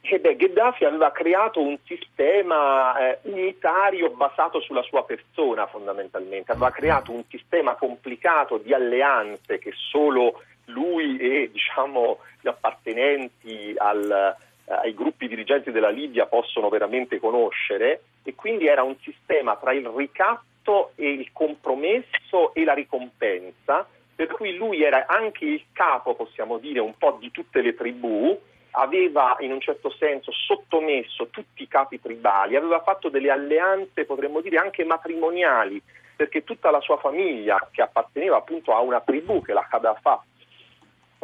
Eh 0.00 0.18
beh, 0.18 0.34
Gheddafi 0.34 0.84
aveva 0.84 1.12
creato 1.12 1.60
un 1.60 1.78
sistema 1.86 2.98
eh, 2.98 3.18
unitario 3.22 4.10
basato 4.10 4.60
sulla 4.60 4.82
sua 4.82 5.04
persona 5.04 5.68
fondamentalmente, 5.68 6.50
aveva 6.50 6.72
creato 6.72 7.12
un 7.12 7.22
sistema 7.28 7.76
complicato 7.76 8.58
di 8.58 8.74
alleanze 8.74 9.58
che 9.58 9.70
solo 9.72 10.42
lui 10.64 11.16
e 11.18 11.48
diciamo, 11.52 12.18
gli 12.40 12.48
appartenenti 12.48 13.72
al, 13.76 14.34
ai 14.66 14.94
gruppi 14.94 15.28
dirigenti 15.28 15.70
della 15.70 15.90
Libia 15.90 16.26
possono 16.26 16.68
veramente 16.68 17.18
conoscere 17.18 18.02
e 18.22 18.34
quindi 18.34 18.66
era 18.66 18.82
un 18.82 18.96
sistema 19.00 19.56
tra 19.56 19.72
il 19.72 19.86
ricatto 19.88 20.92
e 20.94 21.10
il 21.10 21.30
compromesso 21.32 22.54
e 22.54 22.64
la 22.64 22.72
ricompensa, 22.72 23.86
per 24.14 24.28
cui 24.28 24.56
lui 24.56 24.82
era 24.82 25.06
anche 25.06 25.44
il 25.44 25.64
capo, 25.72 26.14
possiamo 26.14 26.58
dire, 26.58 26.80
un 26.80 26.96
po' 26.96 27.16
di 27.20 27.30
tutte 27.30 27.60
le 27.60 27.74
tribù, 27.74 28.38
aveva 28.76 29.36
in 29.40 29.52
un 29.52 29.60
certo 29.60 29.90
senso 29.90 30.32
sottomesso 30.32 31.28
tutti 31.28 31.62
i 31.62 31.68
capi 31.68 32.00
tribali, 32.00 32.56
aveva 32.56 32.80
fatto 32.80 33.08
delle 33.08 33.30
alleanze, 33.30 34.04
potremmo 34.04 34.40
dire, 34.40 34.56
anche 34.56 34.84
matrimoniali, 34.84 35.80
perché 36.16 36.44
tutta 36.44 36.70
la 36.70 36.80
sua 36.80 36.96
famiglia, 36.96 37.68
che 37.70 37.82
apparteneva 37.82 38.36
appunto 38.36 38.74
a 38.74 38.80
una 38.80 39.00
tribù, 39.00 39.42
che 39.42 39.52
la 39.52 39.66
Khadafa, 39.68 40.24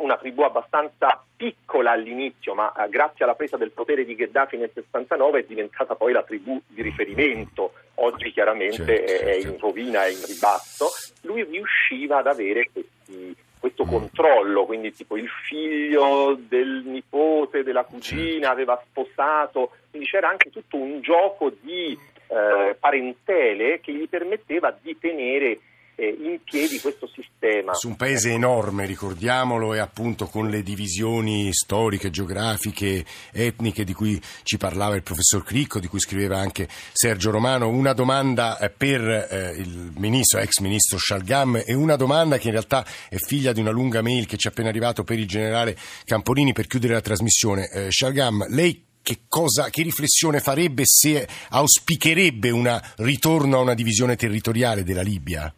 una 0.00 0.16
tribù 0.16 0.42
abbastanza 0.42 1.22
piccola 1.36 1.92
all'inizio, 1.92 2.54
ma 2.54 2.72
eh, 2.72 2.88
grazie 2.88 3.24
alla 3.24 3.34
presa 3.34 3.56
del 3.56 3.70
potere 3.70 4.04
di 4.04 4.14
Gheddafi 4.14 4.56
nel 4.56 4.70
69 4.72 5.40
è 5.40 5.44
diventata 5.44 5.94
poi 5.94 6.12
la 6.12 6.22
tribù 6.22 6.60
di 6.66 6.82
riferimento, 6.82 7.72
oggi 7.96 8.32
chiaramente 8.32 8.84
certo, 8.84 9.12
è, 9.12 9.16
certo. 9.16 9.48
in 9.48 9.58
rovina, 9.58 10.04
è 10.04 10.10
in 10.10 10.24
ribasso, 10.26 10.88
lui 11.22 11.44
riusciva 11.44 12.18
ad 12.18 12.26
avere 12.26 12.68
questi, 12.72 13.34
questo 13.58 13.84
mm. 13.84 13.88
controllo, 13.88 14.64
quindi 14.66 14.92
tipo 14.92 15.16
il 15.16 15.28
figlio 15.28 16.36
del 16.38 16.82
nipote, 16.84 17.62
della 17.62 17.84
cugina 17.84 18.48
certo. 18.48 18.48
aveva 18.48 18.82
sposato, 18.88 19.72
quindi 19.90 20.08
c'era 20.08 20.28
anche 20.28 20.50
tutto 20.50 20.76
un 20.76 21.00
gioco 21.00 21.52
di 21.60 21.98
eh, 22.28 22.76
parentele 22.78 23.80
che 23.80 23.92
gli 23.92 24.08
permetteva 24.08 24.76
di 24.80 24.96
tenere 24.98 25.58
in 26.06 26.40
piedi 26.42 26.80
questo 26.80 27.08
sistema. 27.14 27.74
Su 27.74 27.88
un 27.88 27.96
paese 27.96 28.30
enorme, 28.30 28.86
ricordiamolo, 28.86 29.74
e 29.74 29.78
appunto 29.78 30.26
con 30.26 30.48
le 30.48 30.62
divisioni 30.62 31.52
storiche, 31.52 32.10
geografiche, 32.10 33.04
etniche 33.32 33.84
di 33.84 33.92
cui 33.92 34.20
ci 34.42 34.56
parlava 34.56 34.94
il 34.94 35.02
professor 35.02 35.42
Cricco, 35.42 35.78
di 35.78 35.86
cui 35.86 36.00
scriveva 36.00 36.38
anche 36.38 36.68
Sergio 36.92 37.30
Romano. 37.30 37.68
Una 37.68 37.92
domanda 37.92 38.58
eh, 38.58 38.70
per 38.70 39.00
eh, 39.02 39.54
il 39.56 39.92
ministro, 39.96 40.40
ex 40.40 40.58
ministro 40.58 40.98
Scialgam 40.98 41.62
e 41.64 41.74
una 41.74 41.96
domanda 41.96 42.38
che 42.38 42.46
in 42.46 42.52
realtà 42.52 42.84
è 43.08 43.16
figlia 43.16 43.52
di 43.52 43.60
una 43.60 43.70
lunga 43.70 44.02
mail 44.02 44.26
che 44.26 44.36
ci 44.36 44.48
è 44.48 44.50
appena 44.50 44.68
arrivato 44.68 45.04
per 45.04 45.18
il 45.18 45.26
generale 45.26 45.76
Campolini 46.04 46.52
per 46.52 46.66
chiudere 46.66 46.94
la 46.94 47.00
trasmissione. 47.00 47.68
Eh, 47.68 47.90
Scialgam, 47.90 48.46
lei 48.48 48.84
che, 49.02 49.20
cosa, 49.28 49.70
che 49.70 49.82
riflessione 49.82 50.40
farebbe 50.40 50.82
se 50.84 51.26
auspicherebbe 51.50 52.50
un 52.50 52.80
ritorno 52.96 53.58
a 53.58 53.60
una 53.60 53.74
divisione 53.74 54.16
territoriale 54.16 54.82
della 54.82 55.02
Libia? 55.02 55.52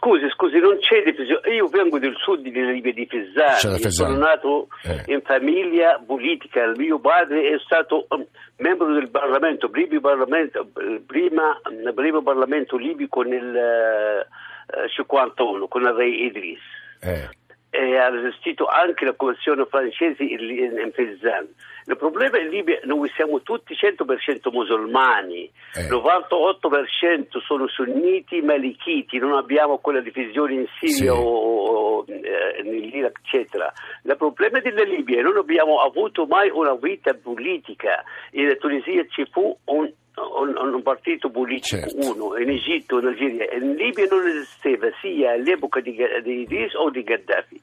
Scusi, 0.00 0.30
scusi, 0.30 0.58
non 0.58 0.78
c'è 0.78 1.02
divisione. 1.02 1.54
Io 1.54 1.66
vengo 1.68 1.98
del 1.98 2.16
sud 2.16 2.40
della 2.48 2.70
Libia 2.70 2.94
di 2.94 3.06
Fezzani, 3.06 3.90
sono 3.90 4.16
nato 4.16 4.68
eh. 4.82 5.12
in 5.12 5.20
famiglia 5.20 6.02
politica. 6.04 6.62
Il 6.62 6.78
mio 6.78 6.98
padre 6.98 7.52
è 7.52 7.58
stato 7.62 8.06
um, 8.08 8.24
membro 8.56 8.94
del 8.94 9.10
Parlamento, 9.10 9.68
primo 9.68 10.00
Parlamento, 10.00 10.66
prima, 11.06 11.60
primo 11.94 12.22
Parlamento 12.22 12.78
libico 12.78 13.20
nel 13.20 14.24
uh, 14.24 14.88
51 14.88 15.68
con 15.68 15.82
il 15.82 15.92
re 15.92 16.08
Idris. 16.08 16.60
Eh. 17.02 17.28
E 17.72 17.96
ha 17.96 18.08
resistito 18.08 18.66
anche 18.66 19.04
la 19.04 19.14
commissione 19.14 19.64
francese 19.66 20.24
in, 20.24 20.90
Fezzan. 20.92 21.48
Il 21.86 21.96
problema 21.96 22.38
in 22.38 22.48
Libia 22.48 22.80
noi 22.84 23.08
siamo 23.14 23.42
tutti 23.42 23.74
100% 23.74 24.50
musulmani, 24.50 25.50
eh. 25.74 25.88
98% 25.88 27.38
sono 27.44 27.68
sunniti 27.68 28.40
malichiti, 28.42 29.18
non 29.18 29.34
abbiamo 29.34 29.78
quella 29.78 30.00
divisione 30.00 30.54
in 30.54 30.66
Siria 30.78 31.12
sì. 31.12 31.18
o, 31.18 31.22
o 31.22 32.04
eh, 32.08 32.62
nell'Iraq, 32.62 33.18
eccetera. 33.22 33.72
Il 34.02 34.16
problema 34.16 34.58
della 34.58 34.82
Libia 34.82 35.20
è 35.20 35.22
che 35.22 35.28
non 35.28 35.36
abbiamo 35.36 35.78
avuto 35.78 36.26
mai 36.26 36.50
una 36.50 36.74
vita 36.74 37.14
politica. 37.14 38.02
In 38.32 38.56
Tunisia 38.58 39.04
ci 39.08 39.26
fu 39.30 39.56
un 39.64 39.90
un, 40.20 40.82
partito 40.82 41.30
politico, 41.30 41.88
certo. 41.88 41.96
uno, 41.96 42.36
in 42.36 42.48
Egitto, 42.48 42.98
in 42.98 43.06
Algeria, 43.06 43.52
in 43.54 43.74
Libia 43.74 44.06
non 44.10 44.26
esisteva 44.26 44.88
sia 45.00 45.32
all'epoca 45.32 45.80
di, 45.80 45.96
di 46.22 46.40
Idris 46.40 46.74
o 46.74 46.90
di 46.90 47.02
Gheddafi. 47.02 47.60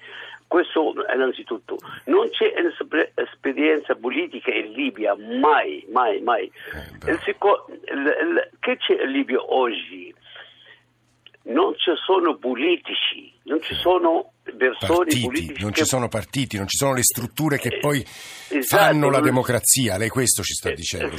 Questo 0.47 0.93
innanzitutto. 1.13 1.77
Non 2.05 2.29
c'è 2.29 2.53
esperienza 3.15 3.95
politica 3.95 4.51
in 4.51 4.71
Libia, 4.71 5.13
mai, 5.15 5.85
mai, 5.91 6.21
mai. 6.21 6.49
Eh, 7.05 7.11
il 7.11 7.19
secondo, 7.25 7.65
il, 7.69 7.97
il, 7.97 8.49
che 8.59 8.77
c'è 8.77 9.03
in 9.03 9.11
Libia 9.11 9.39
oggi? 9.43 10.13
Non 11.49 11.73
ci 11.75 11.91
sono 12.05 12.35
politici, 12.35 13.33
non 13.43 13.61
ci 13.61 13.73
sono 13.73 14.33
persone 14.55 15.05
partiti, 15.05 15.21
politiche. 15.21 15.61
Non 15.61 15.71
che... 15.71 15.79
ci 15.79 15.85
sono 15.85 16.07
partiti, 16.07 16.57
non 16.57 16.67
ci 16.67 16.77
sono 16.77 16.93
le 16.93 17.03
strutture 17.03 17.57
che 17.57 17.77
poi 17.79 18.05
esatto, 18.49 18.83
fanno 18.83 19.09
la 19.09 19.19
democrazia. 19.19 19.97
Lei 19.97 20.09
questo 20.09 20.43
ci 20.43 20.53
sta 20.53 20.71
dicendo. 20.71 21.15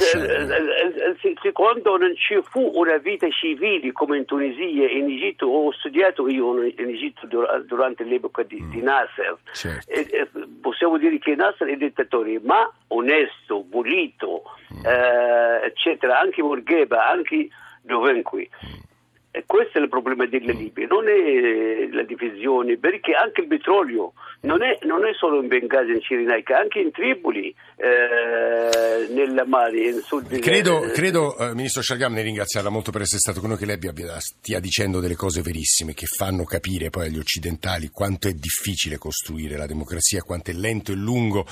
Secondo, 1.41 1.97
non 1.97 2.15
ci 2.15 2.39
fu 2.43 2.71
una 2.75 2.97
vita 2.97 3.29
civile 3.29 3.91
come 3.91 4.17
in 4.17 4.25
Tunisia 4.25 4.87
e 4.87 4.97
in 4.97 5.09
Egitto. 5.09 5.47
Ho 5.47 5.71
studiato 5.71 6.27
io 6.27 6.63
in 6.63 6.89
Egitto 6.89 7.27
durante 7.65 8.03
l'epoca 8.03 8.43
di, 8.43 8.61
mm. 8.61 8.69
di 8.71 8.81
Nasser. 8.81 9.37
Certo. 9.53 9.91
E, 9.91 10.07
e, 10.11 10.29
possiamo 10.61 10.97
dire 10.97 11.17
che 11.19 11.35
Nasser 11.35 11.67
è 11.67 11.75
dittatore, 11.75 12.39
ma 12.43 12.69
onesto, 12.87 13.65
pulito, 13.69 14.43
mm. 14.73 14.85
eh, 14.85 15.65
eccetera. 15.65 16.19
Anche 16.19 16.41
Morgheba, 16.41 17.07
anche 17.09 17.49
dovunque. 17.81 18.49
Mm. 18.65 18.88
E 19.31 19.43
questo 19.45 19.77
è 19.77 19.81
il 19.81 19.89
problema 19.89 20.25
della 20.25 20.53
Libia, 20.53 20.87
non 20.87 21.07
è 21.07 21.87
la 21.91 22.01
divisione, 22.01 22.77
perché 22.77 23.13
anche 23.13 23.41
il 23.41 23.47
petrolio 23.47 24.13
non 24.41 24.63
è, 24.63 24.79
non 24.85 25.05
è 25.05 25.13
solo 25.13 25.39
in 25.39 25.47
Bengasi, 25.47 25.91
in 25.91 26.01
Cirenaica, 26.01 26.57
anche 26.57 26.79
in 26.79 26.89
Tripoli, 26.91 27.53
eh, 27.75 29.07
nella 29.13 29.45
mare, 29.45 29.81
in 29.81 29.99
sud. 30.01 30.39
Credo, 30.39 30.79
credo 30.93 31.37
eh, 31.37 31.53
Ministro 31.53 31.83
Sciargam, 31.83 32.13
ne 32.13 32.23
ringraziarla 32.23 32.71
molto 32.71 32.89
per 32.89 33.01
essere 33.01 33.19
stato 33.19 33.39
con 33.39 33.49
noi, 33.49 33.59
che 33.59 33.67
lei 33.67 33.75
abbia, 33.75 34.19
stia 34.19 34.59
dicendo 34.59 34.99
delle 34.99 35.15
cose 35.15 35.43
verissime, 35.43 35.93
che 35.93 36.07
fanno 36.07 36.43
capire 36.43 36.89
poi 36.89 37.05
agli 37.05 37.19
occidentali 37.19 37.89
quanto 37.89 38.29
è 38.29 38.33
difficile 38.33 38.97
costruire 38.97 39.57
la 39.57 39.67
democrazia, 39.67 40.23
quanto 40.23 40.49
è 40.49 40.55
lento 40.55 40.91
e 40.91 40.95
lungo 40.95 41.45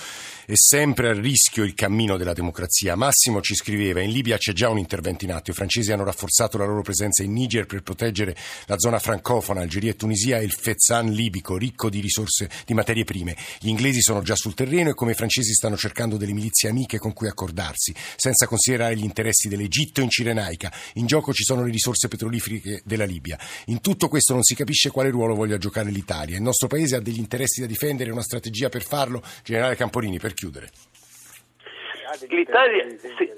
e 0.48 0.56
sempre 0.56 1.10
a 1.10 1.14
rischio 1.14 1.64
il 1.64 1.76
cammino 1.76 2.18
della 2.18 2.34
democrazia. 2.34 2.96
Massimo 2.96 3.40
ci 3.42 3.54
scriveva, 3.54 4.02
in 4.02 4.10
Libia 4.10 4.38
c'è 4.38 4.54
già 4.54 4.70
un 4.70 4.80
intervento 4.80 5.26
in 5.26 5.32
atto, 5.32 5.52
i 5.52 5.54
francesi 5.54 5.92
hanno 5.92 6.06
rafforzato 6.06 6.58
la 6.58 6.66
loro 6.66 6.82
presenza 6.82 7.22
in 7.22 7.34
Niger 7.34 7.66
per 7.68 7.84
proteggere 7.84 8.36
la 8.66 8.80
zona 8.80 8.98
francofona, 8.98 9.62
Algeria 9.62 9.92
e 9.92 9.96
Tunisia 9.96 10.40
e 10.40 10.44
il 10.44 10.52
Fezzan 10.52 11.12
libico, 11.12 11.58
ricco 11.58 11.90
di 11.90 12.00
risorse, 12.00 12.50
di 12.66 12.74
materie 12.74 13.04
prime. 13.04 13.38
Gli 13.60 13.68
inglesi 13.68 14.02
sono 14.02 14.24
già 14.24 14.36
sul 14.36 14.56
terreno 14.56 14.90
e 14.90 14.94
come 14.96 15.12
i 15.12 15.16
francesi 15.16 15.54
stanno 15.54 15.78
cercando 15.78 16.18
delle 16.18 16.34
milizie 16.34 16.70
amiche 16.70 16.98
con 16.98 17.14
cui 17.14 17.28
accordarsi, 17.28 17.94
senza 18.16 18.48
considerare 18.48 18.96
gli 18.98 19.04
interessi 19.04 19.48
dell'Egitto 19.48 20.02
in 20.02 20.10
Cirenaica. 20.10 20.74
In 20.94 21.06
gioco 21.06 21.34
ci 21.34 21.44
sono 21.44 21.64
le 21.64 21.72
risorse 21.72 22.08
petrolifere 22.08 22.82
della 22.84 23.06
Libia. 23.06 23.38
In 23.66 23.82
tutto 23.82 24.08
questo 24.08 24.34
non 24.34 24.44
si 24.44 24.56
capisce 24.56 24.90
quale 24.90 25.10
ruolo 25.10 25.36
voglia 25.36 25.58
giocare 25.58 25.92
l'Italia. 25.92 26.38
Il 26.38 26.42
nostro 26.42 26.68
paese 26.68 26.96
ha 26.96 27.02
degli 27.02 27.20
interessi 27.20 27.62
da 27.62 27.68
difendere 27.68 28.10
e 28.10 28.14
una 28.14 28.24
strategia 28.24 28.70
per 28.70 28.84
farlo. 28.84 29.22
Generale 29.44 29.76
Camporini, 29.76 30.18
per 30.20 30.34
chiudere. 30.34 30.72
L'Italia. 32.30 32.88
Sì. 32.98 33.32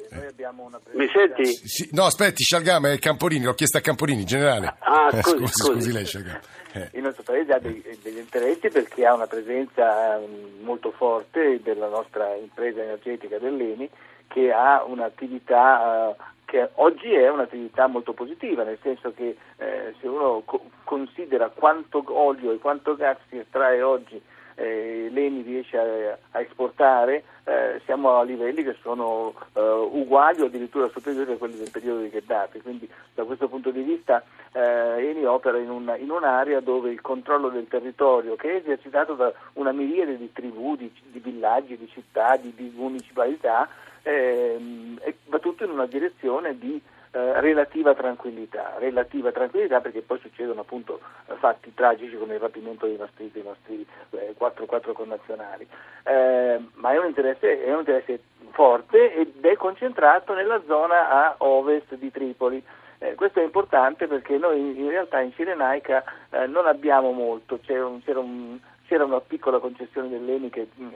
Mi 0.91 1.07
senti? 1.11 1.45
Sì, 1.45 1.89
no, 1.91 2.05
aspetti, 2.05 2.43
Scialgama 2.43 2.91
è 2.91 2.99
Camporini, 2.99 3.45
l'ho 3.45 3.53
chiesto 3.53 3.77
a 3.77 3.81
Camporini, 3.81 4.25
generale. 4.25 4.75
Ah, 4.79 5.09
scusi, 5.21 5.21
scusi, 5.21 5.47
scusi. 5.47 5.71
scusi 5.71 5.91
lei, 5.91 6.05
Scialgama. 6.05 6.39
Eh. 6.73 6.89
Il 6.93 7.01
nostro 7.01 7.23
paese 7.23 7.53
ha 7.53 7.59
dei, 7.59 7.83
degli 8.01 8.17
interessi 8.17 8.69
perché 8.69 9.05
ha 9.05 9.13
una 9.13 9.27
presenza 9.27 10.17
um, 10.17 10.63
molto 10.63 10.91
forte 10.91 11.59
della 11.63 11.87
nostra 11.87 12.35
impresa 12.35 12.81
energetica 12.83 13.39
dell'ENI 13.39 13.89
che 14.27 14.51
ha 14.51 14.83
un'attività 14.83 16.15
uh, 16.15 16.23
che 16.45 16.69
oggi 16.75 17.13
è 17.13 17.29
un'attività 17.29 17.87
molto 17.87 18.13
positiva, 18.13 18.63
nel 18.63 18.79
senso 18.81 19.13
che 19.13 19.37
eh, 19.57 19.93
se 19.99 20.07
uno 20.07 20.41
co- 20.43 20.63
considera 20.83 21.49
quanto 21.49 22.03
olio 22.07 22.51
e 22.51 22.57
quanto 22.57 22.95
gas 22.95 23.17
si 23.29 23.37
estrae 23.37 23.83
oggi 23.83 24.19
eh, 24.59 25.07
l'ENI 25.09 25.41
riesce 25.41 25.77
a, 25.77 26.17
a 26.31 26.41
esportare, 26.41 27.23
eh, 27.45 27.81
siamo 27.85 28.17
a 28.17 28.23
livelli 28.23 28.63
che 28.63 28.75
sono 28.81 29.33
eh, 29.53 29.61
uguali 29.61 30.41
o 30.41 30.45
addirittura 30.45 30.89
superiori 30.89 31.31
a 31.31 31.37
quelli 31.37 31.57
del 31.57 31.71
periodo 31.71 32.01
di 32.01 32.09
Gheddafi. 32.09 32.61
Quindi 32.61 32.89
da 33.13 33.23
questo 33.23 33.47
punto 33.47 33.71
di 33.71 33.81
vista 33.81 34.21
eh, 34.51 35.09
Eni 35.09 35.23
opera 35.23 35.57
in, 35.57 35.69
una, 35.69 35.95
in, 35.95 36.09
un'area 36.09 36.59
dove 36.59 36.91
il 36.91 36.99
controllo 36.99 37.49
del 37.49 37.67
territorio, 37.69 38.35
che 38.35 38.51
è 38.51 38.55
esercitato 38.57 39.13
da 39.13 39.31
una 39.53 39.71
miriade 39.71 40.17
di 40.17 40.31
tribù, 40.33 40.75
di, 40.75 40.91
di 41.03 41.19
villaggi, 41.19 41.77
di 41.77 41.87
città, 41.87 42.35
di, 42.35 42.53
di 42.53 42.71
municipalità, 42.75 43.69
ehm, 44.03 44.99
va 45.27 45.39
tutto 45.39 45.63
in 45.63 45.71
una 45.71 45.85
direzione 45.85 46.57
di 46.57 46.81
eh, 47.11 47.41
relativa 47.41 47.95
tranquillità, 47.95 48.75
relativa 48.77 49.31
tranquillità 49.31 49.81
perché 49.81 50.01
poi 50.01 50.19
succedono 50.19 50.61
appunto 50.61 50.99
eh, 51.27 51.33
fatti 51.35 51.73
tragici 51.73 52.15
come 52.17 52.35
il 52.35 52.39
rapimento 52.39 52.85
dei 52.85 52.97
nostri, 52.97 53.31
dei 53.31 53.43
nostri 53.43 53.85
eh, 54.11 54.35
4-4 54.39 54.91
connazionali, 54.93 55.67
eh, 56.03 56.59
ma 56.73 56.91
è 56.91 56.99
un, 56.99 57.07
interesse, 57.07 57.63
è 57.63 57.71
un 57.71 57.79
interesse 57.79 58.21
forte 58.51 59.15
ed 59.15 59.43
è 59.43 59.55
concentrato 59.55 60.33
nella 60.33 60.61
zona 60.67 61.09
a 61.09 61.35
ovest 61.39 61.95
di 61.95 62.11
Tripoli. 62.11 62.63
Eh, 63.01 63.15
questo 63.15 63.39
è 63.39 63.43
importante 63.43 64.07
perché 64.07 64.37
noi 64.37 64.77
in, 64.77 64.89
realtà 64.89 65.21
in 65.21 65.33
Cirenaica 65.33 66.03
eh, 66.29 66.47
non 66.47 66.67
abbiamo 66.67 67.11
molto, 67.11 67.59
un, 67.67 68.01
c'era, 68.03 68.19
un, 68.19 68.59
c'era 68.89 69.05
una 69.05 69.21
piccola 69.21 69.59
concessione 69.59 70.09
dell'ENI 70.09 70.49
che 70.49 70.67
mh, 70.73 70.87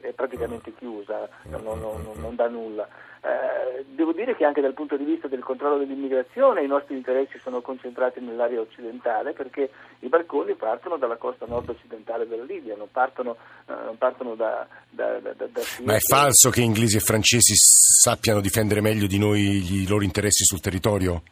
è 0.00 0.12
praticamente 0.12 0.74
chiusa, 0.74 1.26
non, 1.44 1.62
non, 1.62 1.78
non, 1.80 2.20
non 2.20 2.36
dà 2.36 2.46
nulla. 2.46 2.86
Eh, 3.22 3.86
devo 3.88 4.12
dire 4.12 4.36
che 4.36 4.44
anche 4.44 4.60
dal 4.60 4.74
punto 4.74 4.98
di 4.98 5.04
vista 5.04 5.28
del 5.28 5.42
controllo 5.42 5.78
dell'immigrazione 5.78 6.62
i 6.62 6.66
nostri 6.66 6.94
interessi 6.94 7.38
sono 7.38 7.62
concentrati 7.62 8.20
nell'area 8.20 8.60
occidentale 8.60 9.32
perché 9.32 9.70
i 10.00 10.08
barconi 10.08 10.54
partono 10.56 10.98
dalla 10.98 11.16
costa 11.16 11.46
nord-occidentale 11.46 12.28
della 12.28 12.44
Libia, 12.44 12.76
non 12.76 12.88
partono, 12.92 13.36
eh, 13.66 13.72
non 13.72 13.96
partono 13.96 14.34
da, 14.34 14.66
da, 14.90 15.18
da, 15.18 15.32
da, 15.32 15.48
Ma 15.84 15.94
è 15.94 16.00
falso 16.00 16.50
che 16.50 16.60
inglesi 16.60 16.98
e 16.98 17.00
francesi 17.00 17.54
sappiano 17.56 18.40
difendere 18.40 18.82
meglio 18.82 19.06
di 19.06 19.18
noi 19.18 19.80
i 19.80 19.88
loro 19.88 20.04
interessi 20.04 20.44
sul 20.44 20.60
territorio? 20.60 21.22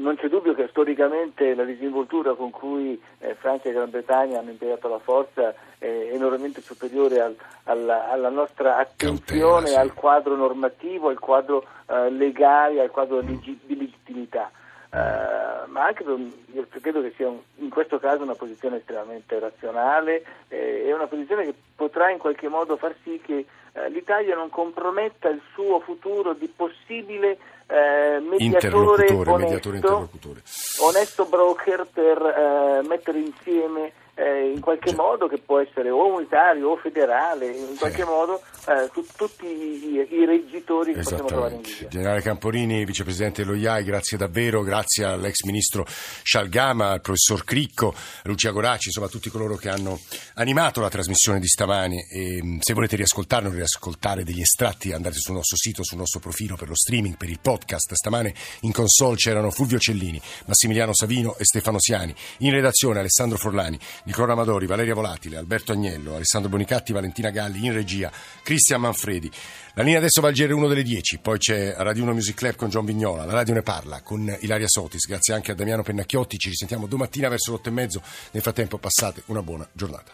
non 0.00 0.16
c'è 0.16 0.28
dubbio 0.28 0.54
che 0.54 0.68
storicamente 0.80 1.54
la 1.54 1.64
disinvoltura 1.64 2.32
con 2.32 2.50
cui 2.50 3.00
eh, 3.18 3.34
Francia 3.34 3.68
e 3.68 3.72
Gran 3.72 3.90
Bretagna 3.90 4.38
hanno 4.38 4.50
impiegato 4.50 4.88
la 4.88 4.98
forza 4.98 5.54
è 5.76 6.08
enormemente 6.12 6.62
superiore 6.62 7.20
al, 7.20 7.36
alla, 7.64 8.10
alla, 8.10 8.30
nostra 8.30 8.78
attenzione 8.78 9.64
Cautela, 9.64 9.66
sì. 9.66 9.74
al 9.76 9.94
quadro 9.94 10.36
normativo, 10.36 11.08
al 11.08 11.18
quadro 11.18 11.66
eh, 11.86 12.10
legale, 12.10 12.80
al 12.80 12.90
quadro 12.90 13.20
di, 13.20 13.38
di 13.40 13.76
legittimità. 13.76 14.50
Uh, 14.92 15.70
ma 15.70 15.84
anche 15.84 16.02
per, 16.02 16.18
io 16.18 16.66
credo 16.80 17.00
che 17.00 17.12
sia 17.14 17.28
un, 17.28 17.38
in 17.58 17.70
questo 17.70 18.00
caso 18.00 18.24
una 18.24 18.34
posizione 18.34 18.78
estremamente 18.78 19.38
razionale 19.38 20.24
eh, 20.48 20.82
e 20.86 20.92
una 20.92 21.06
posizione 21.06 21.44
che 21.44 21.54
potrà 21.76 22.10
in 22.10 22.18
qualche 22.18 22.48
modo 22.48 22.76
far 22.76 22.96
sì 23.04 23.20
che 23.24 23.46
eh, 23.72 23.88
l'Italia 23.90 24.34
non 24.34 24.50
comprometta 24.50 25.28
il 25.28 25.40
suo 25.52 25.78
futuro 25.78 26.32
di 26.32 26.48
possibile 26.48 27.38
eh, 27.70 28.20
mediatore, 28.20 29.06
onesto, 29.12 29.36
mediatore 29.36 30.42
onesto 30.82 31.24
broker 31.24 31.86
per 31.92 32.18
eh, 32.18 32.88
mettere 32.88 33.20
insieme 33.20 33.92
eh, 34.20 34.52
in 34.52 34.60
qualche 34.60 34.94
modo 34.94 35.26
che 35.26 35.38
può 35.38 35.60
essere 35.60 35.88
o 35.88 36.14
unitario 36.14 36.68
o 36.68 36.76
federale, 36.76 37.46
in 37.46 37.76
qualche 37.78 38.04
modo 38.04 38.42
eh, 38.68 38.90
tu, 38.92 39.04
tutti 39.16 39.46
i, 39.46 40.06
i, 40.10 40.26
reggitori 40.26 40.92
che 40.92 41.00
possiamo 41.00 41.24
trovare 41.24 41.54
in 41.54 41.62
Libia. 41.62 41.88
Generale 41.88 42.20
Camporini, 42.20 42.84
vicepresidente 42.84 43.42
dell'OIAI, 43.42 43.82
grazie 43.82 44.18
davvero, 44.18 44.60
grazie 44.60 45.04
all'ex 45.04 45.42
ministro 45.44 45.86
Scialgama, 45.86 46.90
al 46.90 47.00
professor 47.00 47.44
Cricco, 47.44 47.94
Lucia 48.24 48.50
Goraci, 48.50 48.88
insomma 48.88 49.06
a 49.06 49.10
tutti 49.10 49.30
coloro 49.30 49.56
che 49.56 49.70
hanno 49.70 49.98
animato 50.34 50.82
la 50.82 50.90
trasmissione 50.90 51.40
di 51.40 51.48
stamani 51.48 51.96
e 52.12 52.42
mm, 52.42 52.58
se 52.60 52.74
volete 52.74 52.96
riascoltarlo, 52.96 53.50
riascoltare 53.50 54.22
degli 54.22 54.42
estratti 54.42 54.92
andate 54.92 55.16
sul 55.16 55.34
nostro 55.34 55.56
sito, 55.56 55.82
sul 55.82 55.96
nostro 55.96 56.20
profilo 56.20 56.56
per 56.56 56.68
lo 56.68 56.76
streaming, 56.76 57.16
per 57.16 57.30
il 57.30 57.38
podcast. 57.40 57.94
Stamane 57.94 58.34
in 58.60 58.72
console 58.72 59.16
c'erano 59.16 59.50
Fulvio 59.50 59.78
Cellini, 59.78 60.20
Massimiliano 60.44 60.92
Savino 60.92 61.36
e 61.38 61.44
Stefano 61.44 61.80
Siani. 61.80 62.14
In 62.38 62.50
redazione 62.52 62.98
Alessandro 62.98 63.38
Forlani, 63.38 63.78
Nicola 64.10 64.32
Amadori, 64.32 64.66
Valeria 64.66 64.92
Volatile, 64.92 65.36
Alberto 65.36 65.70
Agnello, 65.70 66.16
Alessandro 66.16 66.50
Bonicatti, 66.50 66.92
Valentina 66.92 67.30
Galli. 67.30 67.64
In 67.64 67.72
regia 67.72 68.10
Cristian 68.42 68.80
Manfredi. 68.80 69.30
La 69.74 69.84
linea 69.84 69.98
adesso 69.98 70.20
va 70.20 70.26
al 70.26 70.34
GR1 70.34 70.68
delle 70.68 70.82
10, 70.82 71.18
poi 71.18 71.38
c'è 71.38 71.74
Radio 71.76 72.02
1 72.02 72.12
Music 72.14 72.34
Club 72.34 72.56
con 72.56 72.68
John 72.70 72.84
Vignola, 72.84 73.24
la 73.24 73.34
radio 73.34 73.54
ne 73.54 73.62
parla 73.62 74.02
con 74.02 74.36
Ilaria 74.40 74.66
Sotis, 74.66 75.06
grazie 75.06 75.34
anche 75.34 75.52
a 75.52 75.54
Damiano 75.54 75.84
Pennacchiotti, 75.84 76.38
ci 76.38 76.48
risentiamo 76.48 76.88
domattina 76.88 77.28
verso 77.28 77.52
l'otto 77.52 77.68
e 77.68 77.72
mezzo, 77.72 78.02
nel 78.32 78.42
frattempo 78.42 78.78
passate 78.78 79.22
una 79.26 79.42
buona 79.42 79.68
giornata. 79.72 80.12